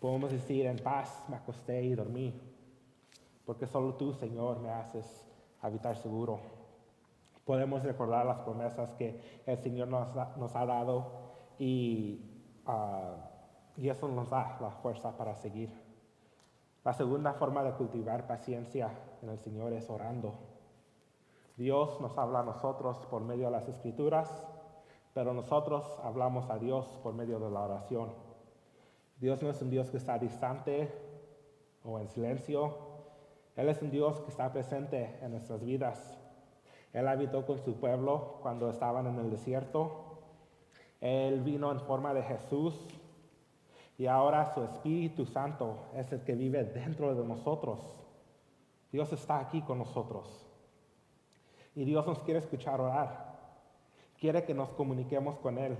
Podemos 0.00 0.32
decir, 0.32 0.64
en 0.66 0.78
paz 0.78 1.24
me 1.28 1.36
acosté 1.36 1.82
y 1.82 1.94
dormí, 1.94 2.34
porque 3.44 3.66
solo 3.66 3.94
tú, 3.94 4.14
Señor, 4.14 4.58
me 4.60 4.70
haces 4.70 5.26
habitar 5.60 5.96
seguro. 5.96 6.40
Podemos 7.44 7.82
recordar 7.82 8.24
las 8.24 8.40
promesas 8.40 8.94
que 8.94 9.42
el 9.44 9.58
Señor 9.58 9.88
nos, 9.88 10.56
ha 10.56 10.66
dado 10.66 11.06
y, 11.58 12.18
ah, 12.66 13.30
y 13.76 13.90
eso 13.90 14.08
nos 14.08 14.30
da 14.30 14.56
la 14.60 14.70
fuerza 14.70 15.16
para 15.16 15.34
seguir. 15.34 15.70
La 16.82 16.94
segunda 16.94 17.34
forma 17.34 17.62
de 17.62 17.72
cultivar 17.72 18.26
paciencia 18.26 18.90
en 19.20 19.28
el 19.28 19.38
Señor 19.38 19.74
es 19.74 19.90
orando. 19.90 20.32
Dios 21.58 22.00
nos 22.00 22.16
habla 22.16 22.40
a 22.40 22.44
nosotros 22.44 22.96
por 23.10 23.20
medio 23.20 23.46
de 23.46 23.50
las 23.50 23.68
escrituras, 23.68 24.46
pero 25.12 25.34
nosotros 25.34 25.84
hablamos 26.02 26.48
a 26.48 26.56
Dios 26.56 26.86
por 27.02 27.12
medio 27.12 27.38
de 27.38 27.50
la 27.50 27.60
oración. 27.60 28.29
Dios 29.20 29.42
no 29.42 29.50
es 29.50 29.60
un 29.60 29.68
Dios 29.68 29.90
que 29.90 29.98
está 29.98 30.18
distante 30.18 30.90
o 31.84 31.98
en 31.98 32.08
silencio. 32.08 32.74
Él 33.54 33.68
es 33.68 33.82
un 33.82 33.90
Dios 33.90 34.20
que 34.20 34.30
está 34.30 34.50
presente 34.50 35.18
en 35.20 35.32
nuestras 35.32 35.62
vidas. 35.62 36.16
Él 36.94 37.06
habitó 37.06 37.44
con 37.44 37.58
su 37.58 37.74
pueblo 37.74 38.38
cuando 38.40 38.70
estaban 38.70 39.06
en 39.06 39.18
el 39.18 39.30
desierto. 39.30 40.22
Él 41.02 41.40
vino 41.42 41.70
en 41.70 41.80
forma 41.80 42.14
de 42.14 42.22
Jesús 42.22 42.74
y 43.98 44.06
ahora 44.06 44.54
su 44.54 44.62
Espíritu 44.64 45.26
Santo 45.26 45.76
es 45.94 46.10
el 46.12 46.22
que 46.22 46.34
vive 46.34 46.64
dentro 46.64 47.14
de 47.14 47.22
nosotros. 47.22 47.78
Dios 48.90 49.12
está 49.12 49.38
aquí 49.38 49.60
con 49.60 49.76
nosotros. 49.76 50.46
Y 51.74 51.84
Dios 51.84 52.06
nos 52.06 52.20
quiere 52.20 52.40
escuchar 52.40 52.80
orar. 52.80 53.38
Quiere 54.18 54.44
que 54.44 54.54
nos 54.54 54.70
comuniquemos 54.70 55.36
con 55.36 55.58
Él. 55.58 55.76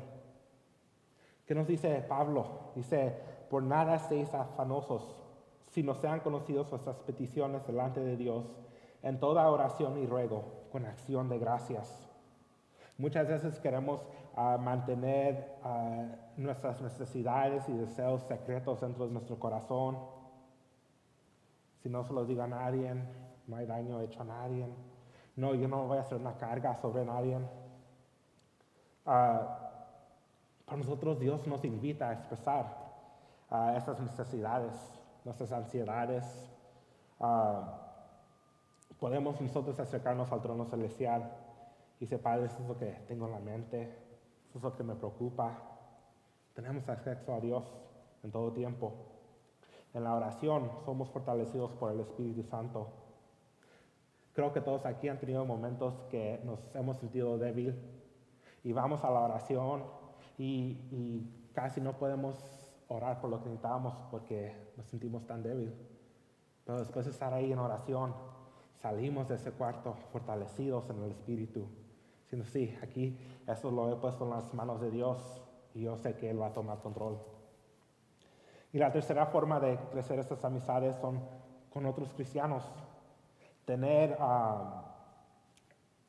¿Qué 1.50 1.56
nos 1.56 1.66
dice 1.66 2.04
Pablo? 2.08 2.70
Dice, 2.76 3.12
por 3.50 3.64
nada 3.64 3.98
seáis 3.98 4.32
afanosos, 4.32 5.16
si 5.66 5.82
no 5.82 5.94
sean 5.96 6.20
conocidos 6.20 6.70
vuestras 6.70 6.94
peticiones 7.00 7.66
delante 7.66 7.98
de 7.98 8.16
Dios, 8.16 8.44
en 9.02 9.18
toda 9.18 9.50
oración 9.50 9.98
y 9.98 10.06
ruego, 10.06 10.44
con 10.70 10.86
acción 10.86 11.28
de 11.28 11.40
gracias. 11.40 12.08
Muchas 12.98 13.26
veces 13.26 13.58
queremos 13.58 14.00
ah, 14.36 14.58
mantener 14.60 15.56
ah, 15.64 16.06
nuestras 16.36 16.80
necesidades 16.82 17.68
y 17.68 17.72
deseos 17.72 18.22
secretos 18.22 18.80
dentro 18.80 19.08
de 19.08 19.12
nuestro 19.12 19.36
corazón. 19.40 19.98
Si 21.82 21.88
no 21.88 22.04
se 22.04 22.12
los 22.12 22.28
diga 22.28 22.44
a 22.44 22.46
nadie, 22.46 22.94
no 23.48 23.56
hay 23.56 23.66
daño 23.66 24.00
hecho 24.00 24.22
a 24.22 24.24
nadie. 24.26 24.68
No, 25.34 25.56
yo 25.56 25.66
no 25.66 25.88
voy 25.88 25.98
a 25.98 26.02
hacer 26.02 26.16
una 26.16 26.38
carga 26.38 26.76
sobre 26.76 27.04
nadie. 27.04 27.38
Uh, 29.04 29.69
para 30.70 30.82
nosotros 30.82 31.18
Dios 31.18 31.44
nos 31.48 31.64
invita 31.64 32.10
a 32.10 32.12
expresar 32.12 32.64
uh, 33.50 33.76
estas 33.76 33.98
necesidades, 33.98 34.72
nuestras 35.24 35.50
ansiedades. 35.50 36.48
Uh, 37.18 37.64
podemos 39.00 39.40
nosotros 39.40 39.80
acercarnos 39.80 40.30
al 40.30 40.40
trono 40.40 40.66
celestial 40.66 41.28
y 41.98 42.04
decir, 42.04 42.22
Padre, 42.22 42.46
esto 42.46 42.62
es 42.62 42.68
lo 42.68 42.78
que 42.78 42.86
tengo 43.08 43.26
en 43.26 43.32
la 43.32 43.40
mente, 43.40 43.82
esto 44.46 44.58
es 44.58 44.62
lo 44.62 44.76
que 44.76 44.84
me 44.84 44.94
preocupa. 44.94 45.58
Tenemos 46.54 46.88
acceso 46.88 47.34
a 47.34 47.40
Dios 47.40 47.64
en 48.22 48.30
todo 48.30 48.52
tiempo. 48.52 48.92
En 49.92 50.04
la 50.04 50.14
oración 50.14 50.70
somos 50.84 51.10
fortalecidos 51.10 51.72
por 51.72 51.90
el 51.90 51.98
Espíritu 51.98 52.44
Santo. 52.44 52.90
Creo 54.34 54.52
que 54.52 54.60
todos 54.60 54.86
aquí 54.86 55.08
han 55.08 55.18
tenido 55.18 55.44
momentos 55.44 55.94
que 56.12 56.40
nos 56.44 56.60
hemos 56.76 56.96
sentido 56.98 57.38
débil 57.38 57.74
y 58.62 58.72
vamos 58.72 59.02
a 59.02 59.10
la 59.10 59.18
oración 59.18 59.98
y, 60.40 61.50
casi 61.52 61.80
no 61.80 61.98
podemos 61.98 62.36
orar 62.88 63.20
por 63.20 63.28
lo 63.28 63.38
que 63.42 63.50
necesitábamos 63.50 63.94
porque 64.10 64.72
nos 64.76 64.86
sentimos 64.86 65.26
tan 65.26 65.42
débiles. 65.42 65.74
Pero 66.64 66.78
después 66.78 67.04
de 67.04 67.12
estar 67.12 67.34
ahí 67.34 67.52
en 67.52 67.58
oración, 67.58 68.14
salimos 68.80 69.28
de 69.28 69.34
ese 69.34 69.52
cuarto 69.52 69.94
fortalecidos 70.12 70.88
en 70.90 71.02
el 71.02 71.10
Espíritu. 71.10 71.66
Diciendo, 72.22 72.46
sí, 72.46 72.74
aquí 72.82 73.18
eso 73.46 73.70
lo 73.70 73.92
he 73.92 73.96
puesto 73.96 74.24
en 74.24 74.30
las 74.30 74.54
manos 74.54 74.80
de 74.80 74.90
Dios 74.90 75.42
y 75.74 75.82
yo 75.82 75.96
sé 75.96 76.16
que 76.16 76.30
Él 76.30 76.40
va 76.40 76.46
a 76.46 76.52
tomar 76.52 76.78
control. 76.78 77.18
Y 78.72 78.78
la 78.78 78.92
tercera 78.92 79.26
forma 79.26 79.60
de 79.60 79.76
crecer 79.90 80.18
estas 80.20 80.44
amistades 80.44 80.96
son 80.96 81.20
con 81.70 81.84
otros 81.86 82.14
cristianos. 82.14 82.64
Tener, 83.64 84.16
uh, 84.20 84.89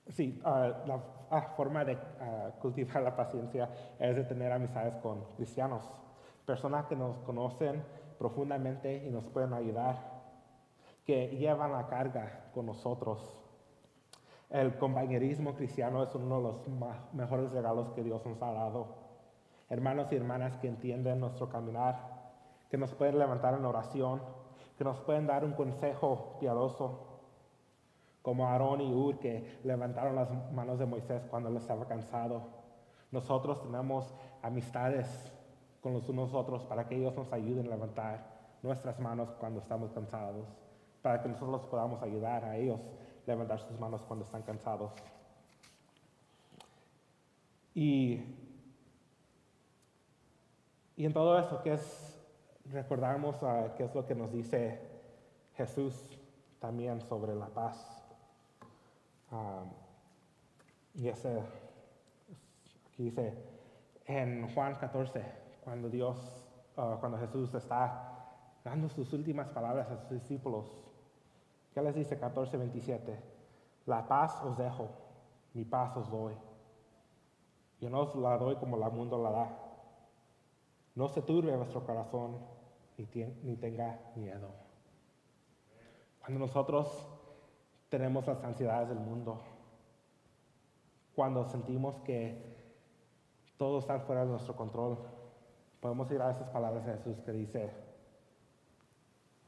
sí, 0.09 0.39
uh, 0.43 0.87
la 0.87 1.03
ah, 1.29 1.41
forma 1.55 1.85
de 1.85 1.97
ah, 2.19 2.51
cultivar 2.59 3.01
la 3.01 3.15
paciencia 3.15 3.69
es 3.99 4.15
de 4.15 4.23
tener 4.23 4.51
amistades 4.51 4.95
con 4.95 5.23
cristianos, 5.35 5.83
personas 6.45 6.85
que 6.85 6.95
nos 6.95 7.17
conocen 7.19 7.83
profundamente 8.17 9.03
y 9.05 9.09
nos 9.09 9.25
pueden 9.25 9.53
ayudar, 9.53 9.97
que 11.05 11.29
llevan 11.29 11.71
la 11.71 11.87
carga 11.87 12.49
con 12.53 12.67
nosotros. 12.67 13.37
El 14.49 14.77
compañerismo 14.77 15.55
cristiano 15.55 16.03
es 16.03 16.13
uno 16.13 16.37
de 16.37 16.43
los 16.43 16.67
mejores 17.13 17.51
regalos 17.51 17.91
que 17.93 18.03
Dios 18.03 18.25
nos 18.25 18.41
ha 18.41 18.51
dado. 18.51 18.87
Hermanos 19.69 20.11
y 20.11 20.17
hermanas 20.17 20.57
que 20.57 20.67
entienden 20.67 21.21
nuestro 21.21 21.47
caminar, 21.47 21.95
que 22.69 22.77
nos 22.77 22.93
pueden 22.93 23.17
levantar 23.17 23.53
en 23.53 23.63
oración, 23.63 24.21
que 24.77 24.83
nos 24.83 24.99
pueden 24.99 25.25
dar 25.25 25.45
un 25.45 25.53
consejo 25.53 26.37
piadoso, 26.39 27.10
como 28.21 28.47
Aarón 28.47 28.81
y 28.81 28.93
Ur 28.93 29.19
que 29.19 29.59
levantaron 29.63 30.15
las 30.15 30.29
manos 30.51 30.79
de 30.79 30.85
Moisés 30.85 31.23
cuando 31.29 31.49
él 31.49 31.57
estaba 31.57 31.87
cansado. 31.87 32.43
Nosotros 33.11 33.61
tenemos 33.61 34.13
amistades 34.41 35.31
con 35.81 35.93
los 35.93 36.07
unos 36.09 36.33
otros 36.33 36.63
para 36.63 36.87
que 36.87 36.95
ellos 36.95 37.15
nos 37.15 37.31
ayuden 37.33 37.67
a 37.67 37.71
levantar 37.71 38.31
nuestras 38.61 38.99
manos 38.99 39.31
cuando 39.39 39.59
estamos 39.59 39.91
cansados, 39.91 40.47
para 41.01 41.21
que 41.21 41.29
nosotros 41.29 41.65
podamos 41.65 42.01
ayudar 42.03 42.45
a 42.45 42.57
ellos 42.57 42.79
a 42.79 43.29
levantar 43.31 43.59
sus 43.59 43.79
manos 43.79 44.03
cuando 44.03 44.25
están 44.25 44.43
cansados. 44.43 44.91
Y, 47.73 48.21
y 50.95 51.05
en 51.05 51.13
todo 51.13 51.39
eso, 51.39 51.61
¿qué 51.63 51.73
es? 51.73 52.17
Recordamos 52.65 53.41
uh, 53.41 53.75
qué 53.75 53.85
es 53.85 53.95
lo 53.95 54.05
que 54.05 54.13
nos 54.13 54.31
dice 54.31 54.79
Jesús 55.55 56.19
también 56.59 57.01
sobre 57.01 57.33
la 57.35 57.47
paz. 57.47 58.00
Ah, 59.31 59.63
y 60.93 61.07
ese, 61.07 61.41
aquí 62.87 63.03
dice, 63.03 63.33
en 64.05 64.53
Juan 64.53 64.75
14, 64.75 65.23
cuando 65.63 65.89
Dios, 65.89 66.17
ah, 66.75 66.97
cuando 66.99 67.17
Jesús 67.17 67.53
está 67.53 68.27
dando 68.63 68.89
sus 68.89 69.13
últimas 69.13 69.47
palabras 69.49 69.89
a 69.89 69.97
sus 69.97 70.09
discípulos, 70.09 70.65
¿qué 71.73 71.81
les 71.81 71.95
dice 71.95 72.19
14, 72.19 72.57
27? 72.57 73.19
La 73.85 74.05
paz 74.05 74.41
os 74.43 74.57
dejo, 74.57 74.89
mi 75.53 75.63
paz 75.63 75.95
os 75.95 76.11
doy. 76.11 76.35
Yo 77.79 77.89
no 77.89 78.01
os 78.01 78.15
la 78.15 78.37
doy 78.37 78.57
como 78.57 78.75
el 78.75 78.91
mundo 78.91 79.21
la 79.23 79.31
da. 79.31 79.57
No 80.93 81.07
se 81.07 81.21
turbe 81.21 81.55
vuestro 81.55 81.85
corazón 81.85 82.37
ni, 82.97 83.05
ni 83.43 83.55
tenga 83.55 83.97
miedo. 84.15 84.49
Cuando 86.19 86.39
nosotros 86.39 87.10
tenemos 87.91 88.25
las 88.25 88.41
ansiedades 88.45 88.87
del 88.87 88.99
mundo, 88.99 89.41
cuando 91.13 91.43
sentimos 91.43 91.99
que 92.05 92.41
todo 93.57 93.79
está 93.79 93.99
fuera 93.99 94.23
de 94.23 94.31
nuestro 94.31 94.55
control, 94.55 94.97
podemos 95.81 96.09
ir 96.09 96.21
a 96.21 96.31
esas 96.31 96.47
palabras 96.49 96.85
de 96.85 96.93
Jesús 96.93 97.19
que 97.19 97.33
dice, 97.33 97.69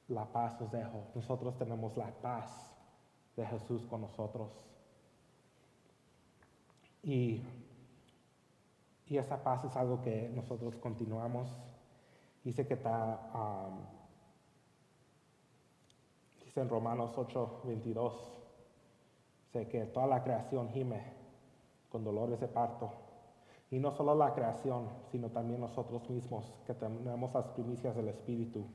la 0.10 0.26
paz 0.26 0.60
os 0.60 0.70
dejo. 0.72 1.06
Nosotros 1.16 1.58
tenemos 1.58 1.96
la 1.96 2.12
paz 2.22 2.76
de 3.38 3.46
Jesús 3.46 3.86
con 3.86 4.02
nosotros. 4.02 4.52
Y, 7.02 7.42
y 9.08 9.18
esa 9.18 9.42
paz 9.42 9.64
es 9.64 9.76
algo 9.78 10.02
que 10.02 10.30
nosotros 10.36 10.76
continuamos. 10.76 11.50
Dice 12.44 12.68
que 12.68 12.74
está, 12.74 13.70
dice 16.54 16.62
en 16.62 16.70
Romanos 16.70 17.14
8, 17.16 17.62
22, 17.64 18.14
dice 19.46 19.68
que 19.70 19.86
toda 19.88 20.06
la 20.06 20.24
creación 20.24 20.70
gime 20.70 21.02
con 21.90 22.04
dolores 22.04 22.40
de 22.40 22.48
parto. 22.48 22.92
Y 23.72 23.80
no 23.80 23.90
solo 23.90 24.14
la 24.14 24.36
creación, 24.36 24.88
sino 25.12 25.30
también 25.30 25.62
nosotros 25.62 26.08
mismos, 26.12 26.46
que 26.68 26.76
tenemos 26.76 27.34
las 27.34 27.48
primicias 27.48 27.96
del 27.96 28.10
Espíritu. 28.10 28.68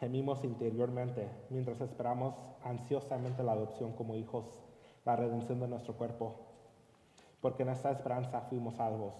Gemimos 0.00 0.42
interiormente 0.42 1.30
mientras 1.48 1.80
esperamos 1.80 2.34
ansiosamente 2.64 3.44
la 3.44 3.52
adopción 3.52 3.92
como 3.92 4.16
hijos, 4.16 4.44
la 5.04 5.14
redención 5.14 5.60
de 5.60 5.68
nuestro 5.68 5.94
cuerpo. 5.94 6.34
Porque 7.40 7.62
en 7.62 7.68
esta 7.68 7.92
esperanza 7.92 8.40
fuimos 8.40 8.74
salvos. 8.74 9.14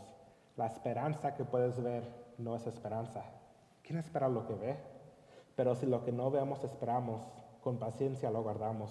La 0.56 0.66
esperanza 0.66 1.36
que 1.36 1.44
puedes 1.44 1.80
ver 1.80 2.02
no 2.36 2.56
es 2.56 2.66
esperanza. 2.66 3.22
¿Quién 3.84 4.00
espera 4.00 4.28
lo 4.28 4.44
que 4.44 4.54
ve? 4.54 4.76
Pero 5.54 5.76
si 5.76 5.86
lo 5.86 6.04
que 6.04 6.10
no 6.10 6.32
vemos 6.32 6.64
esperamos, 6.64 7.22
con 7.62 7.78
paciencia 7.78 8.30
lo 8.30 8.42
guardamos. 8.42 8.90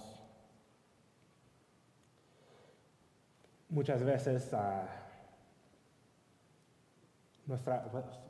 Muchas 3.70 4.04
veces 4.04 4.52
uh, 4.54 4.86
nuestra, 7.46 7.84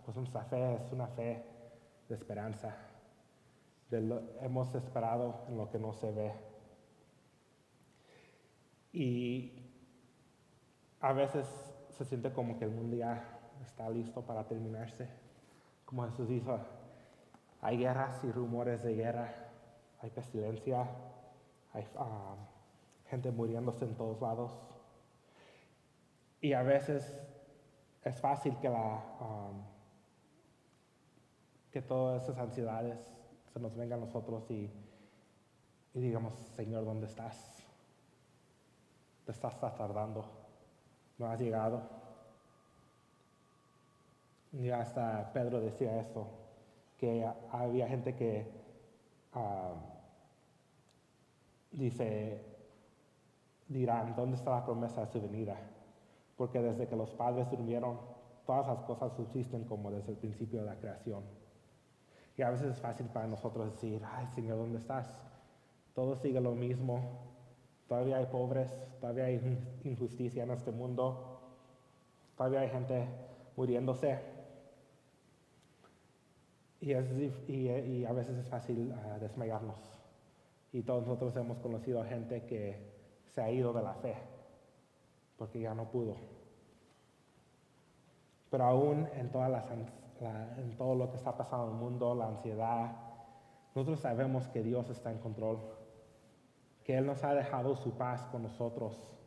pues 0.05 0.17
nuestra 0.17 0.43
fe 0.43 0.75
es 0.75 0.91
una 0.91 1.07
fe 1.07 1.45
de 2.09 2.15
esperanza 2.15 2.75
hemos 3.97 4.73
esperado 4.75 5.45
en 5.49 5.57
lo 5.57 5.69
que 5.69 5.79
no 5.79 5.93
se 5.93 6.11
ve. 6.11 6.33
Y 8.93 9.51
a 10.99 11.13
veces 11.13 11.47
se 11.89 12.05
siente 12.05 12.31
como 12.31 12.57
que 12.57 12.65
el 12.65 12.71
mundo 12.71 12.95
ya 12.95 13.39
está 13.63 13.89
listo 13.89 14.21
para 14.21 14.47
terminarse. 14.47 15.09
Como 15.85 16.05
Jesús 16.09 16.27
dijo, 16.29 16.59
hay 17.61 17.77
guerras 17.77 18.23
y 18.23 18.31
rumores 18.31 18.83
de 18.83 18.95
guerra, 18.95 19.33
hay 20.01 20.09
pestilencia, 20.09 20.87
hay 21.73 21.87
ah, 21.97 22.35
gente 23.07 23.31
muriéndose 23.31 23.85
en 23.85 23.95
todos 23.95 24.19
lados. 24.21 24.51
Y 26.41 26.53
a 26.53 26.63
veces 26.63 27.15
es 28.03 28.19
fácil 28.19 28.57
que, 28.59 28.69
la, 28.69 28.95
ah, 29.19 29.51
que 31.71 31.81
todas 31.81 32.23
esas 32.23 32.37
ansiedades 32.37 33.11
se 33.53 33.59
nos 33.59 33.75
venga 33.75 33.95
a 33.95 33.99
nosotros 33.99 34.49
y, 34.49 34.69
digamos, 35.93 36.33
Señor, 36.55 36.83
¿dónde 36.85 37.05
estás? 37.05 37.63
Te 39.25 39.31
estás 39.31 39.59
tardando, 39.59 40.25
no 41.19 41.27
has 41.27 41.39
llegado. 41.39 41.81
Y 44.53 44.69
hasta 44.69 45.31
Pedro 45.31 45.61
decía 45.61 45.99
eso, 46.01 46.27
que 46.97 47.25
había 47.51 47.87
gente 47.87 48.15
que 48.15 48.51
ah, 49.33 49.73
dice, 51.71 52.43
dirán, 53.67 54.15
¿dónde 54.15 54.37
está 54.37 54.51
la 54.51 54.65
promesa 54.65 55.01
de 55.01 55.07
su 55.07 55.21
venida? 55.21 55.57
Porque 56.37 56.61
desde 56.61 56.87
que 56.87 56.95
los 56.95 57.11
padres 57.11 57.49
durmieron, 57.49 57.99
todas 58.45 58.67
las 58.67 58.83
cosas 58.83 59.13
subsisten 59.13 59.63
como 59.65 59.91
desde 59.91 60.11
el 60.11 60.17
principio 60.17 60.59
de 60.61 60.65
la 60.65 60.75
creación. 60.75 61.23
Y 62.37 62.41
a 62.41 62.49
veces 62.49 62.71
es 62.71 62.79
fácil 62.79 63.07
para 63.07 63.27
nosotros 63.27 63.71
decir, 63.71 64.01
ay 64.05 64.27
Señor, 64.27 64.57
¿dónde 64.57 64.77
estás? 64.77 65.07
Todo 65.93 66.15
sigue 66.15 66.41
lo 66.41 66.53
mismo. 66.53 67.29
Todavía 67.87 68.17
hay 68.17 68.25
pobres, 68.27 68.71
todavía 69.01 69.25
hay 69.25 69.59
injusticia 69.83 70.43
en 70.43 70.51
este 70.51 70.71
mundo, 70.71 71.41
todavía 72.37 72.61
hay 72.61 72.69
gente 72.69 73.05
muriéndose. 73.57 74.17
Y, 76.79 76.93
a 78.05 78.13
veces 78.13 78.37
es 78.37 78.47
fácil 78.47 78.91
uh, 78.91 79.19
desmayarnos. 79.19 80.00
Y 80.73 80.83
todos 80.83 81.05
nosotros 81.05 81.35
hemos 81.35 81.57
conocido 81.59 82.01
a 82.01 82.05
gente 82.05 82.45
que 82.45 82.91
se 83.33 83.41
ha 83.41 83.51
ido 83.51 83.73
de 83.73 83.83
la 83.83 83.93
fe 83.95 84.15
porque 85.37 85.59
ya 85.59 85.73
no 85.73 85.89
pudo. 85.89 86.15
Pero 88.51 88.63
aún 88.63 89.07
en 89.15 89.31
todas 89.31 89.49
las 89.49 89.65
en 89.71 90.77
todo 90.77 90.93
lo 90.93 91.09
que 91.09 91.17
está 91.17 91.35
pasando 91.35 91.69
en 91.69 91.73
el 91.73 91.79
mundo, 91.79 92.13
la 92.13 92.27
ansiedad, 92.27 92.91
nosotros 93.73 93.99
sabemos 94.01 94.47
que 94.49 94.61
Dios 94.61 94.87
está 94.91 95.11
en 95.11 95.17
control, 95.17 95.57
que 96.83 96.95
Él 96.95 97.07
nos 97.07 97.23
ha 97.23 97.33
dejado 97.33 97.75
su 97.75 97.97
paz 97.97 98.27
con 98.31 98.43
nosotros. 98.43 99.17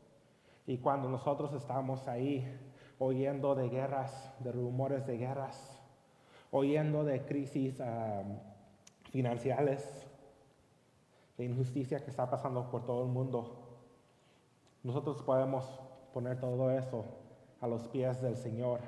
Y 0.69 0.79
cuando 0.79 1.09
nosotros 1.09 1.53
estamos 1.53 2.07
ahí 2.07 2.47
oyendo 3.01 3.57
de 3.57 3.69
guerras, 3.69 4.33
de 4.39 4.53
rumores 4.53 5.05
de 5.07 5.19
guerras, 5.19 5.83
oyendo 6.53 7.03
de 7.03 7.25
crisis 7.25 7.81
um, 7.81 8.39
financieras, 9.11 10.04
de 11.37 11.45
injusticia 11.45 12.03
que 12.05 12.11
está 12.11 12.31
pasando 12.31 12.71
por 12.71 12.85
todo 12.85 13.03
el 13.03 13.09
mundo, 13.09 13.65
nosotros 14.83 15.23
podemos 15.23 15.65
poner 16.13 16.39
todo 16.39 16.71
eso 16.71 17.05
a 17.61 17.67
los 17.67 17.89
pies 17.89 18.21
del 18.23 18.37
Señor 18.37 18.81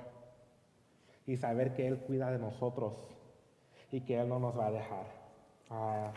y 1.26 1.36
saber 1.36 1.74
que 1.74 1.86
Él 1.88 1.99
cuida 1.99 2.30
de 2.30 2.38
nosotros 2.38 2.94
y 3.90 4.03
que 4.03 4.18
Él 4.18 4.28
no 4.28 4.38
nos 4.38 4.57
va 4.57 4.66
a 4.66 4.72
dejar. 4.72 5.07
Ah, 5.70 6.12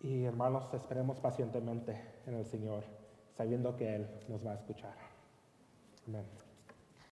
y 0.00 0.24
hermanos, 0.24 0.72
esperemos 0.72 1.18
pacientemente 1.18 2.00
en 2.26 2.34
el 2.34 2.46
Señor, 2.46 2.84
sabiendo 3.36 3.76
que 3.76 3.96
Él 3.96 4.08
nos 4.28 4.46
va 4.46 4.52
a 4.52 4.54
escuchar. 4.54 4.94
Amén. 6.06 6.47